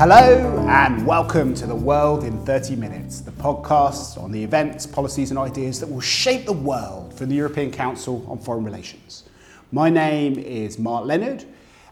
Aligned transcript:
Hello, 0.00 0.66
and 0.66 1.04
welcome 1.06 1.52
to 1.52 1.66
The 1.66 1.74
World 1.74 2.24
in 2.24 2.42
30 2.46 2.74
Minutes, 2.74 3.20
the 3.20 3.32
podcast 3.32 4.16
on 4.16 4.32
the 4.32 4.42
events, 4.42 4.86
policies, 4.86 5.28
and 5.28 5.38
ideas 5.38 5.78
that 5.78 5.90
will 5.90 6.00
shape 6.00 6.46
the 6.46 6.54
world 6.54 7.12
from 7.12 7.28
the 7.28 7.34
European 7.34 7.70
Council 7.70 8.24
on 8.26 8.38
Foreign 8.38 8.64
Relations. 8.64 9.24
My 9.72 9.90
name 9.90 10.38
is 10.38 10.78
Mark 10.78 11.04
Leonard, 11.04 11.44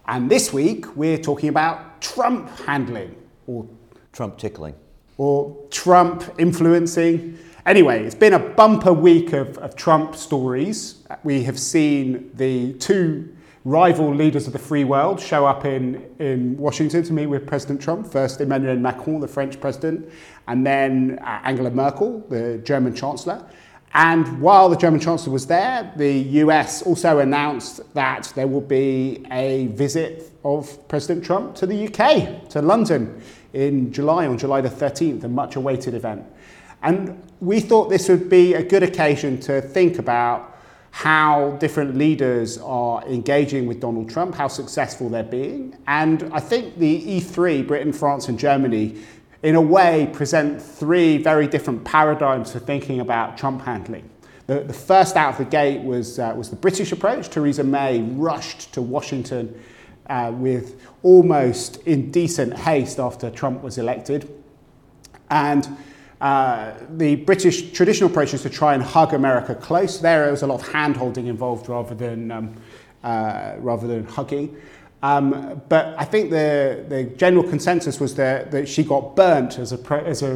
and 0.07 0.27
this 0.27 0.51
week 0.51 0.95
we're 0.95 1.19
talking 1.19 1.49
about 1.49 2.01
Trump 2.01 2.49
handling, 2.61 3.15
or 3.45 3.67
Trump 4.11 4.39
tickling. 4.39 4.73
or 5.17 5.55
Trump 5.69 6.23
influencing. 6.39 7.37
Anyway, 7.67 8.03
it's 8.03 8.15
been 8.15 8.33
a 8.33 8.39
bumper 8.39 8.91
week 8.91 9.33
of, 9.33 9.55
of 9.59 9.75
Trump 9.75 10.15
stories. 10.15 11.03
We 11.23 11.43
have 11.43 11.59
seen 11.59 12.31
the 12.33 12.73
two 12.73 13.35
rival 13.69 14.13
leaders 14.15 14.47
of 14.47 14.53
the 14.53 14.59
free 14.59 14.83
world 14.83 15.19
show 15.19 15.45
up 15.45 15.63
in, 15.63 16.03
in 16.17 16.57
Washington 16.57 17.03
to 17.03 17.13
meet 17.13 17.27
with 17.27 17.45
President 17.45 17.79
Trump. 17.79 18.11
First, 18.11 18.41
Emmanuel 18.41 18.77
Macron, 18.77 19.19
the 19.19 19.27
French 19.27 19.61
president, 19.61 20.11
and 20.47 20.65
then 20.65 21.19
uh, 21.21 21.41
Angela 21.43 21.69
Merkel, 21.69 22.19
the 22.29 22.57
German 22.63 22.95
chancellor. 22.95 23.45
And 23.93 24.41
while 24.41 24.69
the 24.69 24.75
German 24.75 24.99
chancellor 24.99 25.33
was 25.33 25.45
there, 25.45 25.93
the 25.95 26.11
US 26.43 26.81
also 26.81 27.19
announced 27.19 27.93
that 27.93 28.33
there 28.35 28.47
will 28.47 28.61
be 28.61 29.23
a 29.31 29.67
visit 29.67 30.31
of 30.43 30.87
President 30.87 31.23
Trump 31.23 31.53
to 31.55 31.67
the 31.67 31.87
UK, 31.87 32.49
to 32.49 32.63
London, 32.63 33.21
in 33.53 33.93
July, 33.93 34.25
on 34.25 34.37
July 34.37 34.61
the 34.61 34.69
13th, 34.69 35.23
a 35.23 35.27
much 35.27 35.55
awaited 35.55 35.93
event. 35.93 36.25
And 36.81 37.21
we 37.39 37.59
thought 37.59 37.89
this 37.89 38.09
would 38.09 38.29
be 38.29 38.55
a 38.55 38.63
good 38.63 38.81
occasion 38.81 39.39
to 39.41 39.61
think 39.61 39.99
about 39.99 40.58
how 40.91 41.51
different 41.59 41.95
leaders 41.95 42.57
are 42.57 43.05
engaging 43.07 43.67
with 43.67 43.79
Donald 43.79 44.09
Trump, 44.09 44.35
how 44.35 44.47
successful 44.47 45.09
they're 45.09 45.23
being. 45.23 45.77
And 45.87 46.29
I 46.33 46.39
think 46.39 46.77
the 46.77 47.21
E3, 47.21 47.67
Britain, 47.67 47.93
France, 47.93 48.27
and 48.27 48.39
Germany, 48.39 49.01
in 49.43 49.55
a 49.55 49.61
way, 49.61 50.09
present 50.11 50.61
three 50.61 51.17
very 51.17 51.47
different 51.47 51.85
paradigms 51.85 52.51
for 52.51 52.59
thinking 52.59 52.99
about 52.99 53.37
Trump 53.37 53.61
handling. 53.61 54.09
The, 54.47 54.61
the 54.61 54.73
first 54.73 55.15
out 55.15 55.33
of 55.33 55.37
the 55.37 55.45
gate 55.45 55.81
was, 55.81 56.17
uh, 56.17 56.33
was 56.35 56.49
the 56.49 56.55
British 56.55 56.91
approach. 56.91 57.29
Theresa 57.29 57.63
May 57.63 58.01
rushed 58.01 58.73
to 58.73 58.81
Washington 58.81 59.61
uh, 60.09 60.31
with 60.33 60.81
almost 61.03 61.77
indecent 61.85 62.57
haste 62.57 62.99
after 62.99 63.29
Trump 63.29 63.61
was 63.61 63.77
elected. 63.77 64.27
And 65.29 65.77
uh, 66.21 66.73
the 66.97 67.15
British 67.15 67.71
traditional 67.71 68.09
approach 68.09 68.33
is 68.33 68.41
to 68.41 68.49
try 68.49 68.73
and 68.73 68.83
hug 68.83 69.13
America 69.13 69.55
close. 69.55 69.99
There 69.99 70.29
was 70.31 70.41
a 70.41 70.47
lot 70.47 70.61
of 70.61 70.67
hand 70.67 70.97
holding 70.97 71.27
involved 71.27 71.69
rather 71.69 71.95
than, 71.95 72.31
um, 72.31 72.55
uh, 73.03 73.53
rather 73.57 73.87
than 73.87 74.05
hugging. 74.05 74.57
Um, 75.01 75.61
but 75.69 75.95
I 75.97 76.03
think 76.03 76.29
the, 76.29 76.85
the 76.89 77.05
general 77.05 77.43
consensus 77.43 78.01
was 78.01 78.15
that, 78.15 78.51
that 78.51 78.67
she 78.67 78.83
got 78.83 79.15
burnt 79.15 79.57
as 79.57 79.71
a, 79.71 79.93
as 80.05 80.23
a 80.23 80.33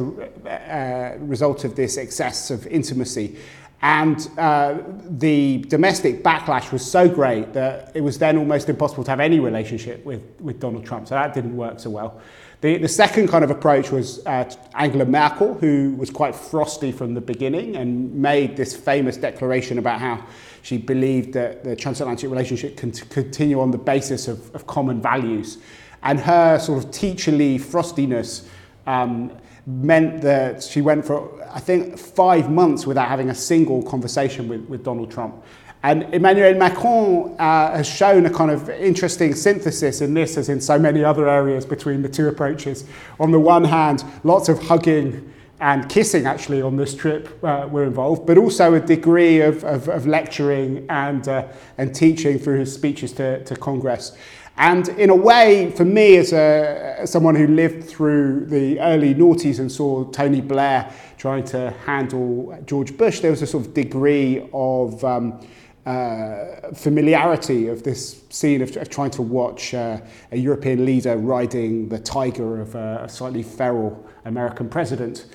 uh, 0.48 1.18
result 1.18 1.64
of 1.64 1.76
this 1.76 1.98
excess 1.98 2.50
of 2.50 2.66
intimacy. 2.68 3.36
And 3.82 4.26
uh, 4.38 4.78
the 5.04 5.58
domestic 5.68 6.22
backlash 6.22 6.72
was 6.72 6.90
so 6.90 7.06
great 7.06 7.52
that 7.52 7.92
it 7.94 8.00
was 8.00 8.18
then 8.18 8.38
almost 8.38 8.70
impossible 8.70 9.04
to 9.04 9.10
have 9.10 9.20
any 9.20 9.40
relationship 9.40 10.02
with, 10.06 10.22
with 10.40 10.58
Donald 10.58 10.86
Trump. 10.86 11.08
So 11.08 11.14
that 11.14 11.34
didn't 11.34 11.54
work 11.54 11.78
so 11.78 11.90
well. 11.90 12.22
The, 12.60 12.78
the 12.78 12.88
second 12.88 13.28
kind 13.28 13.44
of 13.44 13.50
approach 13.50 13.90
was 13.90 14.24
uh, 14.26 14.50
Angela 14.74 15.04
Merkel, 15.04 15.54
who 15.54 15.94
was 15.98 16.10
quite 16.10 16.34
frosty 16.34 16.92
from 16.92 17.12
the 17.14 17.20
beginning 17.20 17.76
and 17.76 18.14
made 18.14 18.56
this 18.56 18.74
famous 18.74 19.16
declaration 19.16 19.78
about 19.78 20.00
how 20.00 20.24
she 20.62 20.78
believed 20.78 21.34
that 21.34 21.62
the 21.62 21.76
transatlantic 21.76 22.30
relationship 22.30 22.76
can 22.76 22.90
continue 22.90 23.60
on 23.60 23.70
the 23.70 23.78
basis 23.78 24.28
of, 24.28 24.54
of 24.54 24.66
common 24.66 25.02
values. 25.02 25.58
And 26.02 26.18
her 26.20 26.58
sort 26.58 26.84
of 26.84 26.90
teacherly 26.90 27.60
frostiness 27.60 28.46
um, 28.86 29.30
meant 29.66 30.20
that 30.22 30.62
she 30.62 30.80
went 30.80 31.04
for, 31.04 31.42
I 31.50 31.60
think, 31.60 31.98
five 31.98 32.50
months 32.50 32.86
without 32.86 33.08
having 33.08 33.30
a 33.30 33.34
single 33.34 33.82
conversation 33.82 34.48
with, 34.48 34.62
with 34.68 34.84
Donald 34.84 35.10
Trump. 35.10 35.42
And 35.84 36.14
Emmanuel 36.14 36.54
Macron 36.54 37.36
uh, 37.38 37.76
has 37.76 37.86
shown 37.86 38.24
a 38.24 38.30
kind 38.30 38.50
of 38.50 38.70
interesting 38.70 39.34
synthesis 39.34 40.00
in 40.00 40.14
this, 40.14 40.38
as 40.38 40.48
in 40.48 40.58
so 40.58 40.78
many 40.78 41.04
other 41.04 41.28
areas, 41.28 41.66
between 41.66 42.00
the 42.00 42.08
two 42.08 42.26
approaches. 42.26 42.86
On 43.20 43.30
the 43.30 43.38
one 43.38 43.64
hand, 43.64 44.02
lots 44.22 44.48
of 44.48 44.62
hugging 44.62 45.30
and 45.60 45.86
kissing 45.90 46.24
actually 46.24 46.62
on 46.62 46.76
this 46.76 46.94
trip 46.94 47.38
uh, 47.44 47.68
were 47.70 47.84
involved, 47.84 48.26
but 48.26 48.38
also 48.38 48.72
a 48.72 48.80
degree 48.80 49.42
of, 49.42 49.62
of, 49.64 49.90
of 49.90 50.06
lecturing 50.06 50.86
and, 50.88 51.28
uh, 51.28 51.46
and 51.76 51.94
teaching 51.94 52.38
through 52.38 52.60
his 52.60 52.72
speeches 52.72 53.12
to, 53.12 53.44
to 53.44 53.54
Congress. 53.54 54.16
And 54.56 54.88
in 54.88 55.10
a 55.10 55.14
way, 55.14 55.70
for 55.72 55.84
me, 55.84 56.16
as, 56.16 56.32
a, 56.32 56.96
as 57.00 57.12
someone 57.12 57.34
who 57.34 57.46
lived 57.46 57.84
through 57.84 58.46
the 58.46 58.80
early 58.80 59.14
noughties 59.14 59.58
and 59.58 59.70
saw 59.70 60.04
Tony 60.04 60.40
Blair 60.40 60.90
trying 61.18 61.44
to 61.44 61.72
handle 61.84 62.58
George 62.64 62.96
Bush, 62.96 63.20
there 63.20 63.32
was 63.32 63.42
a 63.42 63.46
sort 63.46 63.66
of 63.66 63.74
degree 63.74 64.48
of 64.54 65.04
um, 65.04 65.40
uh, 65.86 66.72
familiarity 66.74 67.68
of 67.68 67.82
this 67.82 68.22
scene 68.30 68.62
of, 68.62 68.76
of 68.76 68.88
trying 68.88 69.10
to 69.10 69.22
watch 69.22 69.74
uh, 69.74 70.00
a 70.32 70.36
European 70.36 70.84
leader 70.84 71.16
riding 71.16 71.88
the 71.88 71.98
tiger 71.98 72.60
of 72.60 72.74
a, 72.74 73.02
a 73.04 73.08
slightly 73.08 73.42
feral 73.42 74.04
American 74.24 74.68
president. 74.68 75.26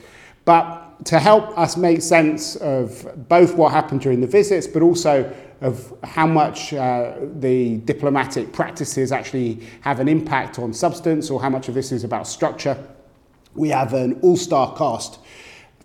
But 0.45 1.05
to 1.05 1.19
help 1.19 1.57
us 1.57 1.77
make 1.77 2.01
sense 2.01 2.55
of 2.55 3.27
both 3.29 3.55
what 3.55 3.71
happened 3.71 4.01
during 4.01 4.21
the 4.21 4.27
visits, 4.27 4.65
but 4.65 4.81
also 4.81 5.31
of 5.61 5.93
how 6.03 6.25
much 6.25 6.73
uh, 6.73 7.13
the 7.39 7.77
diplomatic 7.77 8.51
practices 8.53 9.11
actually 9.11 9.59
have 9.81 9.99
an 9.99 10.07
impact 10.07 10.57
on 10.57 10.73
substance 10.73 11.29
or 11.29 11.41
how 11.41 11.49
much 11.49 11.67
of 11.67 11.75
this 11.75 11.91
is 11.91 12.03
about 12.03 12.27
structure, 12.27 12.77
we 13.55 13.69
have 13.69 13.93
an 13.93 14.19
all-star 14.21 14.75
cast. 14.75 15.19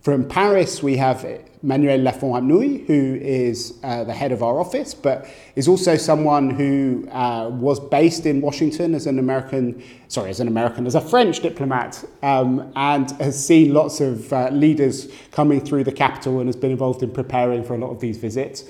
From 0.05 0.29
Paris, 0.29 0.83
we 0.83 0.99
have 0.99 1.27
Manuel 1.63 1.97
Lafont-Rapnouil, 2.01 2.87
who 2.87 3.19
is 3.23 3.79
uh, 3.83 4.05
the 4.05 4.13
head 4.13 4.33
of 4.33 4.43
our 4.43 4.61
office, 4.61 4.93
but 4.93 5.27
is 5.57 5.67
also 5.67 5.97
someone 5.97 6.51
who 6.51 7.09
uh, 7.11 7.49
was 7.49 7.81
based 7.81 8.27
in 8.27 8.43
Washington 8.43 8.95
as 8.95 9.07
an 9.07 9.19
American, 9.19 9.83
sorry, 10.09 10.29
as 10.29 10.41
an 10.41 10.49
American, 10.49 10.87
as 10.87 10.95
a 10.95 11.01
French 11.01 11.41
diplomat, 11.41 12.05
um, 12.23 12.71
and 12.77 13.13
has 13.13 13.47
seen 13.47 13.73
lots 13.73 14.03
of 14.03 14.31
uh, 14.31 14.51
leaders 14.51 15.11
coming 15.33 15.59
through 15.59 15.85
the 15.85 15.93
capital 15.93 16.39
and 16.39 16.49
has 16.49 16.57
been 16.57 16.73
involved 16.73 17.03
in 17.03 17.11
preparing 17.11 17.65
for 17.65 17.75
a 17.75 17.79
lot 17.79 17.89
of 17.89 18.01
these 18.01 18.19
visits. 18.19 18.65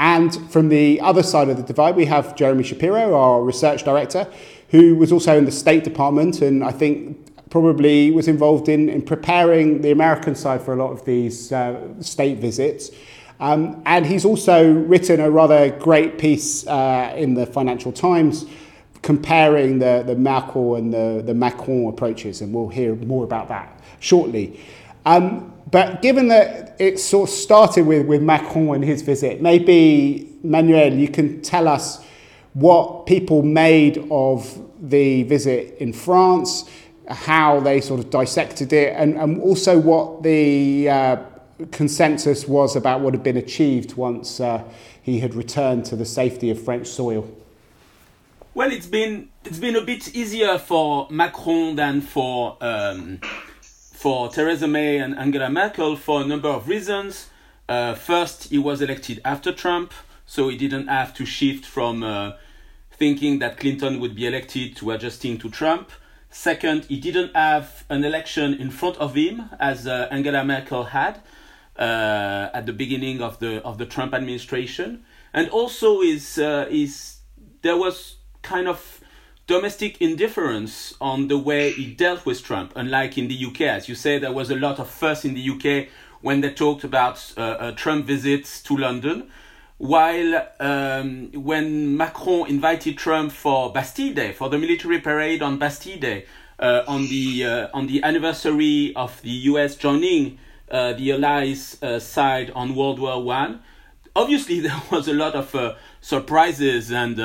And 0.00 0.34
from 0.50 0.68
the 0.68 1.00
other 1.00 1.22
side 1.22 1.48
of 1.48 1.58
the 1.58 1.62
divide, 1.62 1.94
we 1.94 2.06
have 2.06 2.34
Jeremy 2.34 2.64
Shapiro, 2.64 3.14
our 3.14 3.40
research 3.40 3.84
director, 3.84 4.26
who 4.70 4.96
was 4.96 5.12
also 5.12 5.38
in 5.38 5.44
the 5.44 5.52
State 5.52 5.84
Department 5.84 6.42
and 6.42 6.64
I 6.64 6.72
think 6.72 7.31
probably 7.52 8.10
was 8.10 8.28
involved 8.28 8.70
in, 8.70 8.88
in 8.88 9.02
preparing 9.02 9.82
the 9.82 9.90
American 9.90 10.34
side 10.34 10.62
for 10.62 10.72
a 10.72 10.76
lot 10.76 10.90
of 10.90 11.04
these 11.04 11.52
uh, 11.52 11.78
state 12.00 12.38
visits. 12.38 12.90
Um, 13.40 13.82
and 13.84 14.06
he's 14.06 14.24
also 14.24 14.72
written 14.72 15.20
a 15.20 15.30
rather 15.30 15.70
great 15.70 16.16
piece 16.16 16.66
uh, 16.66 17.12
in 17.14 17.34
the 17.34 17.44
Financial 17.44 17.92
Times 17.92 18.46
comparing 19.02 19.78
the, 19.78 20.02
the 20.06 20.16
Merkel 20.16 20.76
and 20.76 20.94
the, 20.94 21.22
the 21.26 21.34
Macron 21.34 21.88
approaches, 21.88 22.40
and 22.40 22.54
we'll 22.54 22.68
hear 22.68 22.94
more 22.94 23.24
about 23.24 23.48
that 23.48 23.82
shortly. 24.00 24.58
Um, 25.04 25.52
but 25.70 26.00
given 26.00 26.28
that 26.28 26.76
it 26.78 26.98
sort 26.98 27.28
of 27.28 27.34
started 27.34 27.86
with, 27.86 28.06
with 28.06 28.22
Macron 28.22 28.76
and 28.76 28.84
his 28.84 29.02
visit, 29.02 29.42
maybe, 29.42 30.38
Manuel, 30.42 30.94
you 30.94 31.08
can 31.08 31.42
tell 31.42 31.68
us 31.68 32.02
what 32.54 33.04
people 33.04 33.42
made 33.42 34.08
of 34.10 34.58
the 34.80 35.24
visit 35.24 35.76
in 35.78 35.92
France, 35.92 36.68
how 37.08 37.60
they 37.60 37.80
sort 37.80 38.00
of 38.00 38.10
dissected 38.10 38.72
it, 38.72 38.94
and, 38.96 39.16
and 39.16 39.40
also 39.40 39.78
what 39.78 40.22
the 40.22 40.88
uh, 40.88 41.16
consensus 41.70 42.46
was 42.46 42.76
about 42.76 43.00
what 43.00 43.14
had 43.14 43.22
been 43.22 43.36
achieved 43.36 43.94
once 43.94 44.40
uh, 44.40 44.62
he 45.02 45.20
had 45.20 45.34
returned 45.34 45.84
to 45.86 45.96
the 45.96 46.04
safety 46.04 46.50
of 46.50 46.62
French 46.62 46.86
soil. 46.86 47.28
Well, 48.54 48.70
it's 48.70 48.86
been 48.86 49.30
it's 49.44 49.58
been 49.58 49.76
a 49.76 49.80
bit 49.80 50.14
easier 50.14 50.58
for 50.58 51.08
Macron 51.10 51.76
than 51.76 52.00
for 52.00 52.56
um, 52.60 53.20
for 53.60 54.28
Theresa 54.28 54.68
May 54.68 54.98
and 54.98 55.18
Angela 55.18 55.48
Merkel 55.48 55.96
for 55.96 56.20
a 56.20 56.24
number 56.24 56.48
of 56.48 56.68
reasons. 56.68 57.30
Uh, 57.68 57.94
first, 57.94 58.50
he 58.50 58.58
was 58.58 58.82
elected 58.82 59.20
after 59.24 59.52
Trump, 59.52 59.92
so 60.26 60.48
he 60.48 60.56
didn't 60.56 60.88
have 60.88 61.14
to 61.14 61.24
shift 61.24 61.64
from 61.64 62.02
uh, 62.02 62.32
thinking 62.92 63.38
that 63.38 63.56
Clinton 63.56 64.00
would 64.00 64.14
be 64.14 64.26
elected 64.26 64.76
to 64.76 64.90
adjusting 64.90 65.38
to 65.38 65.48
Trump. 65.48 65.90
Second, 66.32 66.86
he 66.86 66.98
didn't 66.98 67.36
have 67.36 67.84
an 67.90 68.04
election 68.04 68.54
in 68.54 68.70
front 68.70 68.96
of 68.96 69.14
him 69.14 69.50
as 69.60 69.86
uh, 69.86 70.08
Angela 70.10 70.42
Merkel 70.42 70.84
had 70.84 71.20
uh, 71.78 72.48
at 72.54 72.64
the 72.64 72.72
beginning 72.72 73.20
of 73.20 73.38
the 73.38 73.62
of 73.62 73.76
the 73.76 73.84
Trump 73.84 74.14
administration, 74.14 75.04
and 75.34 75.50
also 75.50 76.00
is 76.00 76.38
uh, 76.38 76.66
is 76.70 77.18
there 77.60 77.76
was 77.76 78.16
kind 78.40 78.66
of 78.66 79.02
domestic 79.46 80.00
indifference 80.00 80.94
on 81.02 81.28
the 81.28 81.36
way 81.36 81.70
he 81.70 81.92
dealt 81.92 82.24
with 82.24 82.42
Trump. 82.42 82.72
Unlike 82.76 83.18
in 83.18 83.28
the 83.28 83.46
UK, 83.46 83.60
as 83.62 83.86
you 83.86 83.94
say, 83.94 84.18
there 84.18 84.32
was 84.32 84.50
a 84.50 84.56
lot 84.56 84.78
of 84.78 84.88
fuss 84.88 85.26
in 85.26 85.34
the 85.34 85.50
UK 85.50 85.88
when 86.22 86.40
they 86.40 86.50
talked 86.50 86.82
about 86.82 87.32
uh, 87.36 87.40
uh, 87.40 87.72
Trump 87.72 88.06
visits 88.06 88.62
to 88.62 88.76
London. 88.76 89.30
While 89.82 90.46
um, 90.60 91.32
when 91.32 91.96
Macron 91.96 92.48
invited 92.48 92.96
Trump 92.96 93.32
for 93.32 93.72
Bastille 93.72 94.14
Day, 94.14 94.30
for 94.30 94.48
the 94.48 94.56
military 94.56 95.00
parade 95.00 95.42
on 95.42 95.58
Bastille 95.58 95.98
Day, 95.98 96.26
uh, 96.60 96.84
on 96.86 97.08
the 97.08 97.44
uh, 97.44 97.68
on 97.74 97.88
the 97.88 98.00
anniversary 98.04 98.92
of 98.94 99.20
the 99.22 99.30
U.S. 99.50 99.74
joining 99.74 100.38
uh, 100.70 100.92
the 100.92 101.10
Allies 101.10 101.82
uh, 101.82 101.98
side 101.98 102.52
on 102.52 102.76
World 102.76 103.00
War 103.00 103.24
One. 103.24 103.60
Obviously, 104.14 104.60
there 104.66 104.80
was 104.92 105.08
a 105.08 105.14
lot 105.14 105.34
of 105.34 105.52
uh, 105.52 105.74
surprises 106.00 106.92
and 106.92 107.18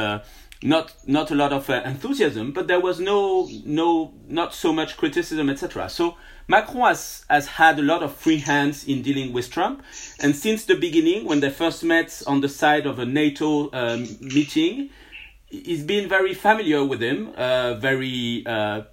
not 0.64 0.94
not 1.06 1.32
a 1.32 1.36
lot 1.36 1.54
of 1.54 1.70
enthusiasm, 1.70 2.52
but 2.52 2.68
there 2.68 2.80
was 2.80 3.00
no 3.00 3.48
no 3.66 4.14
not 4.28 4.54
so 4.54 4.74
much 4.74 4.98
criticism, 4.98 5.50
etc. 5.50 5.90
So 5.90 6.18
Macron 6.48 6.88
has, 6.88 7.26
has 7.30 7.48
had 7.48 7.78
a 7.78 7.82
lot 7.82 8.04
of 8.04 8.16
free 8.16 8.38
hands 8.38 8.88
in 8.88 9.02
dealing 9.02 9.34
with 9.34 9.52
Trump. 9.52 9.84
And 10.20 10.36
since 10.36 10.66
the 10.66 10.76
beginning, 10.76 11.26
when 11.26 11.42
they 11.42 11.50
first 11.50 11.84
met 11.84 12.24
on 12.26 12.42
the 12.42 12.50
side 12.50 12.86
of 12.86 13.00
a 13.00 13.06
NATO 13.06 13.70
um, 13.74 14.08
meeting, 14.22 14.90
he's 15.50 15.84
been 15.84 16.08
very 16.08 16.34
familiar 16.34 16.86
with 16.86 17.02
him, 17.02 17.34
uh, 17.36 17.74
very 17.76 18.44
uh, 18.46 18.84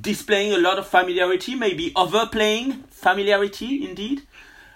displaying 0.00 0.52
a 0.52 0.58
lot 0.58 0.78
of 0.78 0.86
familiarity, 0.86 1.56
maybe 1.56 1.92
overplaying 1.96 2.84
familiarity 2.90 3.84
indeed, 3.88 4.22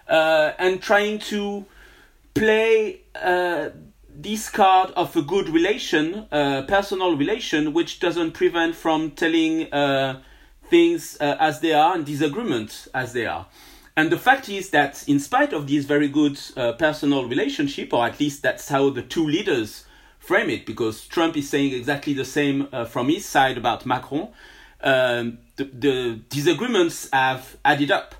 uh, 0.08 0.52
and 0.58 0.82
trying 0.82 1.20
to 1.20 1.64
play 2.34 3.00
uh, 4.20 4.22
this 4.22 4.50
card 4.50 4.90
of 4.96 5.16
a 5.16 5.22
good 5.22 5.48
relation, 5.48 6.26
uh, 6.30 6.62
personal 6.62 7.16
relation, 7.16 7.72
which 7.72 8.00
doesn't 8.00 8.32
prevent 8.32 8.74
from 8.74 9.10
telling 9.12 9.72
uh, 9.72 10.20
things 10.68 11.16
uh, 11.20 11.36
as 11.40 11.60
they 11.60 11.72
are 11.72 11.94
and 11.94 12.06
disagreements 12.06 12.88
as 12.94 13.12
they 13.12 13.26
are. 13.26 13.46
And 13.96 14.10
the 14.10 14.18
fact 14.18 14.48
is 14.48 14.70
that, 14.70 15.04
in 15.08 15.18
spite 15.18 15.52
of 15.52 15.66
this 15.66 15.84
very 15.84 16.08
good 16.08 16.38
uh, 16.56 16.72
personal 16.72 17.28
relationship, 17.28 17.92
or 17.92 18.06
at 18.06 18.20
least 18.20 18.42
that's 18.42 18.68
how 18.68 18.90
the 18.90 19.02
two 19.02 19.26
leaders 19.26 19.84
frame 20.18 20.48
it, 20.48 20.64
because 20.64 21.06
Trump 21.06 21.36
is 21.36 21.48
saying 21.48 21.74
exactly 21.74 22.12
the 22.14 22.24
same 22.24 22.68
uh, 22.72 22.84
from 22.84 23.08
his 23.08 23.26
side 23.26 23.58
about 23.58 23.84
Macron, 23.84 24.28
um, 24.82 25.38
the, 25.56 25.64
the, 25.64 26.20
disagreements 26.28 27.08
have 27.12 27.56
added 27.64 27.90
up. 27.90 28.14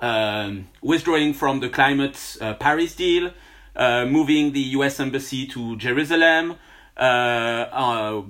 Um, 0.00 0.68
withdrawing 0.82 1.32
from 1.32 1.60
the 1.60 1.70
climate 1.70 2.36
uh, 2.40 2.54
Paris 2.54 2.94
deal, 2.94 3.30
moving 3.76 4.52
the 4.52 4.60
US 4.78 5.00
embassy 5.00 5.46
to 5.48 5.76
Jerusalem, 5.76 6.56
uh, 6.96 7.00
uh, 7.00 8.22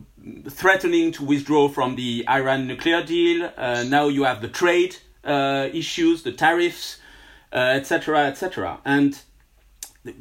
threatening 0.49 1.13
to 1.13 1.25
withdraw 1.25 1.69
from 1.69 1.97
the 1.97 2.25
Iran 2.29 2.67
nuclear 2.67 3.03
deal. 3.05 3.51
Uh, 3.57 3.85
now 3.87 4.09
you 4.09 4.25
have 4.25 4.41
the 4.41 4.49
trade 4.49 4.97
issues, 5.25 6.23
the 6.23 6.33
tariffs, 6.33 6.99
etc., 7.53 8.27
etc. 8.29 8.81
And 8.85 9.21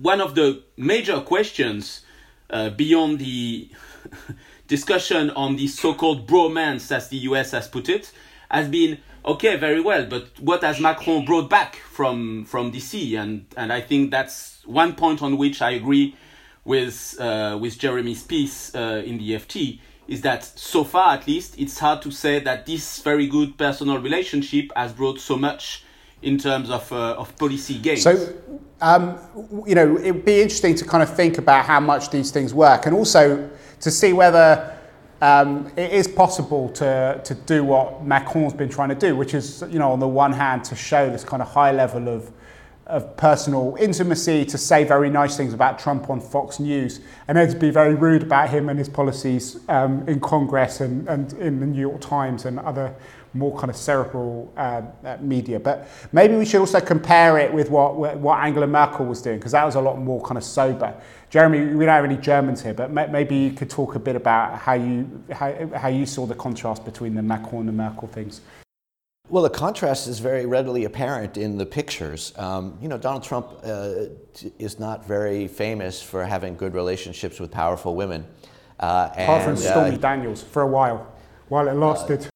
one 0.01 0.19
of 0.19 0.35
the 0.35 0.63
major 0.75 1.21
questions 1.21 2.05
beyond 2.75 3.19
the 3.19 3.71
discussion 4.67 5.29
on 5.31 5.55
the 5.55 5.67
so-called 5.67 6.27
bromance, 6.27 6.91
as 6.91 7.07
the 7.07 7.17
US 7.17 7.51
has 7.51 7.67
put 7.67 7.87
it, 7.87 8.11
has 8.51 8.67
been 8.67 8.99
okay, 9.25 9.55
very 9.57 9.81
well, 9.81 10.05
but 10.05 10.39
what 10.39 10.63
has 10.63 10.79
Macron 10.79 11.25
brought 11.25 11.49
back 11.49 11.75
from 11.75 12.45
from 12.45 12.71
DC? 12.71 13.17
And 13.17 13.45
and 13.57 13.71
I 13.71 13.81
think 13.81 14.11
that's 14.11 14.59
one 14.65 14.93
point 14.95 15.21
on 15.21 15.37
which 15.37 15.61
I 15.61 15.71
agree 15.71 16.15
with 16.65 17.15
uh, 17.19 17.57
with 17.59 17.77
Jeremy's 17.77 18.23
piece 18.23 18.73
uh, 18.75 19.03
in 19.05 19.17
the 19.17 19.31
FT 19.31 19.79
is 20.07 20.21
that 20.21 20.43
so 20.43 20.83
far 20.83 21.13
at 21.13 21.25
least 21.27 21.57
it's 21.57 21.79
hard 21.79 22.01
to 22.01 22.11
say 22.11 22.39
that 22.39 22.65
this 22.65 23.01
very 23.01 23.25
good 23.25 23.57
personal 23.57 23.97
relationship 23.99 24.69
has 24.75 24.91
brought 24.91 25.17
so 25.19 25.37
much 25.37 25.85
in 26.21 26.37
terms 26.37 26.69
of 26.69 26.91
uh, 26.91 27.15
of 27.17 27.35
policy 27.37 27.79
gains. 27.79 28.03
So. 28.03 28.33
Um, 28.81 29.17
you 29.65 29.75
know, 29.75 29.95
it 29.95 30.11
would 30.11 30.25
be 30.25 30.41
interesting 30.41 30.75
to 30.75 30.83
kind 30.83 31.01
of 31.01 31.15
think 31.15 31.37
about 31.37 31.63
how 31.63 31.79
much 31.79 32.09
these 32.09 32.31
things 32.31 32.53
work, 32.53 32.85
and 32.85 32.93
also 32.93 33.49
to 33.79 33.89
see 33.89 34.11
whether 34.11 34.77
um, 35.23 35.71
it 35.77 35.93
is 35.93 36.05
possible 36.05 36.67
to, 36.71 37.21
to 37.23 37.33
do 37.33 37.63
what 37.63 38.03
Macron's 38.03 38.51
been 38.51 38.67
trying 38.67 38.89
to 38.89 38.95
do, 38.95 39.15
which 39.15 39.33
is, 39.33 39.63
you 39.69 39.79
know, 39.79 39.89
on 39.89 40.01
the 40.01 40.07
one 40.07 40.33
hand, 40.33 40.65
to 40.65 40.75
show 40.75 41.09
this 41.09 41.23
kind 41.23 41.41
of 41.41 41.47
high 41.47 41.71
level 41.71 42.09
of 42.09 42.29
of 42.87 43.15
personal 43.15 43.77
intimacy 43.79 44.43
to 44.45 44.57
say 44.57 44.83
very 44.83 45.09
nice 45.09 45.37
things 45.37 45.53
about 45.53 45.79
Trump 45.79 46.09
on 46.09 46.19
Fox 46.19 46.59
News, 46.59 46.99
and 47.27 47.37
then 47.37 47.49
to 47.49 47.57
be 47.57 47.69
very 47.69 47.95
rude 47.95 48.23
about 48.23 48.49
him 48.49 48.69
and 48.69 48.77
his 48.77 48.89
policies 48.89 49.59
um, 49.69 50.07
in 50.07 50.19
Congress 50.19 50.81
and, 50.81 51.07
and 51.07 51.33
in 51.33 51.59
the 51.59 51.65
New 51.65 51.79
York 51.79 52.01
Times 52.01 52.45
and 52.45 52.59
other 52.59 52.93
more 53.35 53.57
kind 53.57 53.69
of 53.69 53.75
cerebral 53.75 54.51
uh, 54.57 54.81
uh, 55.03 55.17
media. 55.19 55.59
But 55.59 55.87
maybe 56.11 56.35
we 56.35 56.45
should 56.45 56.59
also 56.59 56.79
compare 56.79 57.39
it 57.39 57.51
with 57.51 57.69
what, 57.69 57.95
what 57.95 58.39
Angela 58.39 58.67
Merkel 58.67 59.05
was 59.05 59.21
doing, 59.21 59.37
because 59.37 59.53
that 59.53 59.65
was 59.65 59.75
a 59.75 59.81
lot 59.81 59.97
more 59.97 60.21
kind 60.21 60.37
of 60.37 60.43
sober. 60.43 60.93
Jeremy, 61.29 61.73
we 61.73 61.85
don't 61.85 61.95
have 61.95 62.05
any 62.05 62.17
Germans 62.17 62.61
here, 62.61 62.75
but 62.75 62.91
maybe 62.91 63.35
you 63.35 63.51
could 63.53 63.69
talk 63.69 63.95
a 63.95 63.99
bit 63.99 64.15
about 64.15 64.59
how 64.59 64.73
you, 64.73 65.23
how, 65.31 65.67
how 65.75 65.87
you 65.87 66.05
saw 66.05 66.27
the 66.27 66.35
contrast 66.35 66.85
between 66.85 67.15
the 67.15 67.23
Macron 67.23 67.67
and 67.67 67.77
Merkel 67.77 68.07
things. 68.07 68.41
Well, 69.29 69.41
the 69.41 69.49
contrast 69.49 70.07
is 70.07 70.19
very 70.19 70.45
readily 70.45 70.83
apparent 70.83 71.37
in 71.37 71.57
the 71.57 71.65
pictures. 71.65 72.33
Um, 72.37 72.77
you 72.81 72.89
know, 72.89 72.97
Donald 72.97 73.23
Trump 73.23 73.47
uh, 73.63 74.05
is 74.59 74.79
not 74.79 75.07
very 75.07 75.47
famous 75.47 76.03
for 76.03 76.25
having 76.25 76.55
good 76.55 76.75
relationships 76.75 77.39
with 77.39 77.49
powerful 77.49 77.95
women. 77.95 78.27
Uh, 78.79 79.09
Apart 79.13 79.43
from 79.43 79.55
Stormy 79.55 79.95
uh, 79.95 79.97
Daniels 79.97 80.43
for 80.43 80.61
a 80.61 80.67
while, 80.67 81.11
while 81.47 81.67
it 81.67 81.73
lasted. 81.73 82.27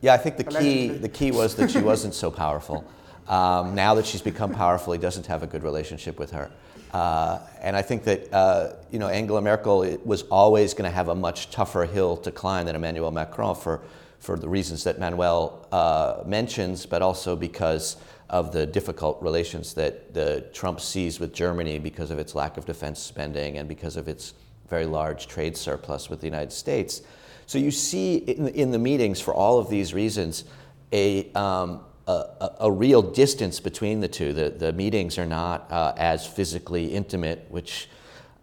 yeah, 0.00 0.14
I 0.14 0.16
think 0.16 0.36
the 0.36 0.44
key, 0.44 0.88
the 0.88 1.08
key 1.08 1.32
was 1.32 1.56
that 1.56 1.70
she 1.70 1.80
wasn't 1.80 2.14
so 2.14 2.30
powerful. 2.30 2.84
Um, 3.28 3.74
now 3.74 3.94
that 3.96 4.06
she's 4.06 4.22
become 4.22 4.54
powerful, 4.54 4.92
he 4.92 5.00
doesn't 5.00 5.26
have 5.26 5.42
a 5.42 5.46
good 5.46 5.64
relationship 5.64 6.18
with 6.18 6.30
her. 6.30 6.50
Uh, 6.94 7.40
and 7.60 7.76
I 7.76 7.82
think 7.82 8.04
that 8.04 8.32
uh, 8.32 8.76
you 8.92 9.00
know 9.00 9.08
Angela 9.08 9.42
Merkel 9.42 9.98
was 10.04 10.22
always 10.22 10.72
going 10.72 10.88
to 10.88 10.94
have 10.94 11.08
a 11.08 11.14
much 11.14 11.50
tougher 11.50 11.84
hill 11.84 12.16
to 12.18 12.30
climb 12.30 12.66
than 12.66 12.76
Emmanuel 12.76 13.10
Macron 13.10 13.56
for 13.56 13.82
for 14.18 14.38
the 14.38 14.48
reasons 14.48 14.84
that 14.84 14.98
Manuel 14.98 15.66
uh, 15.72 16.22
mentions, 16.26 16.86
but 16.86 17.02
also 17.02 17.36
because 17.36 17.96
of 18.28 18.52
the 18.52 18.66
difficult 18.66 19.22
relations 19.22 19.74
that 19.74 20.12
the 20.12 20.44
Trump 20.52 20.80
sees 20.80 21.20
with 21.20 21.32
Germany 21.32 21.78
because 21.78 22.10
of 22.10 22.18
its 22.18 22.34
lack 22.34 22.56
of 22.56 22.64
defense 22.64 23.00
spending 23.00 23.58
and 23.58 23.68
because 23.68 23.96
of 23.96 24.08
its 24.08 24.34
very 24.68 24.86
large 24.86 25.28
trade 25.28 25.56
surplus 25.56 26.10
with 26.10 26.20
the 26.20 26.26
United 26.26 26.52
States. 26.52 27.02
So 27.46 27.58
you 27.58 27.70
see 27.70 28.16
in, 28.16 28.48
in 28.48 28.70
the 28.72 28.78
meetings, 28.78 29.20
for 29.20 29.32
all 29.32 29.60
of 29.60 29.70
these 29.70 29.94
reasons, 29.94 30.44
a, 30.92 31.32
um, 31.34 31.80
a, 32.08 32.50
a, 32.60 32.72
real 32.72 33.02
distance 33.02 33.60
between 33.60 34.00
the 34.00 34.08
two. 34.08 34.32
The, 34.32 34.50
the 34.50 34.72
meetings 34.72 35.18
are 35.18 35.26
not 35.26 35.70
uh, 35.70 35.92
as 35.96 36.26
physically 36.26 36.92
intimate, 36.92 37.46
which 37.48 37.88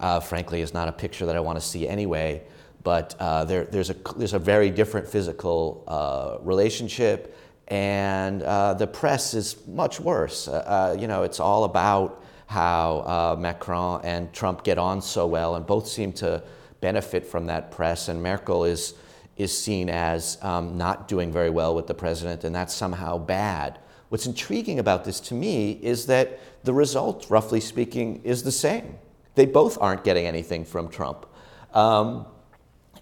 uh, 0.00 0.20
frankly 0.20 0.62
is 0.62 0.72
not 0.72 0.88
a 0.88 0.92
picture 0.92 1.26
that 1.26 1.36
I 1.36 1.40
want 1.40 1.58
to 1.58 1.64
see 1.64 1.86
anyway 1.86 2.42
but 2.84 3.16
uh, 3.18 3.44
there, 3.44 3.64
there's, 3.64 3.90
a, 3.90 3.96
there's 4.16 4.34
a 4.34 4.38
very 4.38 4.70
different 4.70 5.08
physical 5.08 5.82
uh, 5.88 6.36
relationship, 6.44 7.36
and 7.68 8.42
uh, 8.42 8.74
the 8.74 8.86
press 8.86 9.32
is 9.32 9.66
much 9.66 9.98
worse. 9.98 10.46
Uh, 10.46 10.52
uh, 10.52 10.96
you 11.00 11.08
know, 11.08 11.22
it's 11.22 11.40
all 11.40 11.64
about 11.64 12.22
how 12.46 12.98
uh, 12.98 13.36
Macron 13.40 14.02
and 14.04 14.30
Trump 14.34 14.62
get 14.64 14.78
on 14.78 15.00
so 15.00 15.26
well, 15.26 15.56
and 15.56 15.66
both 15.66 15.88
seem 15.88 16.12
to 16.12 16.42
benefit 16.82 17.26
from 17.26 17.46
that 17.46 17.70
press, 17.70 18.08
and 18.08 18.22
Merkel 18.22 18.64
is, 18.64 18.92
is 19.38 19.56
seen 19.56 19.88
as 19.88 20.36
um, 20.42 20.76
not 20.76 21.08
doing 21.08 21.32
very 21.32 21.50
well 21.50 21.74
with 21.74 21.86
the 21.86 21.94
president, 21.94 22.44
and 22.44 22.54
that's 22.54 22.74
somehow 22.74 23.16
bad. 23.16 23.78
What's 24.10 24.26
intriguing 24.26 24.78
about 24.78 25.06
this 25.06 25.20
to 25.20 25.34
me 25.34 25.72
is 25.72 26.04
that 26.06 26.38
the 26.64 26.74
result, 26.74 27.30
roughly 27.30 27.60
speaking, 27.60 28.20
is 28.24 28.42
the 28.42 28.52
same. 28.52 28.98
They 29.36 29.46
both 29.46 29.78
aren't 29.80 30.04
getting 30.04 30.26
anything 30.26 30.66
from 30.66 30.88
Trump. 30.88 31.26
Um, 31.72 32.26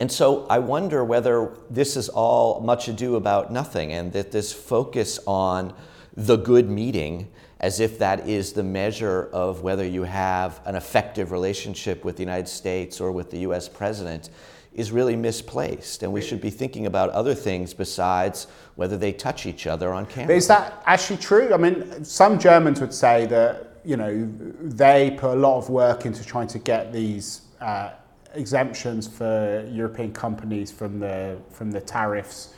and 0.03 0.11
so 0.11 0.49
I 0.51 0.59
wonder 0.59 1.05
whether 1.05 1.53
this 1.71 1.97
is 1.97 2.09
all 2.09 2.61
much 2.61 2.89
ado 2.89 3.15
about 3.15 3.53
nothing 3.53 3.93
and 3.93 4.13
that 4.15 4.33
this 4.33 4.53
focus 4.53 5.21
on 5.29 5.73
the 6.17 6.35
good 6.35 6.69
meeting 6.69 7.31
as 7.61 7.79
if 7.79 8.01
that 8.01 8.29
is 8.29 8.53
the 8.53 8.65
measure 8.65 9.31
of 9.33 9.63
whether 9.63 9.87
you 9.87 10.03
have 10.03 10.61
an 10.65 10.75
effective 10.75 11.31
relationship 11.31 12.05
with 12.05 12.17
the 12.17 12.23
United 12.25 12.49
States 12.49 13.01
or 13.01 13.13
with 13.13 13.31
the 13.31 13.39
US 13.47 13.69
president 13.69 14.31
is 14.75 14.91
really 14.91 15.15
misplaced. 15.15 16.03
And 16.03 16.13
we 16.13 16.21
should 16.21 16.41
be 16.41 16.51
thinking 16.51 16.87
about 16.87 17.11
other 17.11 17.33
things 17.37 17.73
besides 17.73 18.49
whether 18.75 18.99
they 18.99 19.13
touch 19.13 19.47
each 19.47 19.69
other 19.69 19.93
on 19.93 20.07
camera. 20.07 20.27
But 20.27 20.37
is 20.37 20.49
that 20.49 20.83
actually 20.85 21.19
true? 21.19 21.55
I 21.55 21.59
mean, 21.59 22.05
some 22.05 22.41
Germans 22.41 22.81
would 22.81 22.93
say 22.93 23.27
that, 23.27 23.77
you 23.85 23.97
know, 23.97 24.29
they 24.63 25.13
put 25.13 25.35
a 25.35 25.41
lot 25.41 25.59
of 25.59 25.71
work 25.71 26.07
into 26.07 26.25
trying 26.27 26.49
to 26.49 26.59
get 26.59 26.93
these. 26.93 27.43
Uh, 27.61 27.91
exemptions 28.35 29.07
for 29.07 29.67
European 29.71 30.13
companies 30.13 30.71
from 30.71 31.01
the 31.01 31.39
from 31.51 31.71
the 31.71 31.81
tariffs 31.81 32.55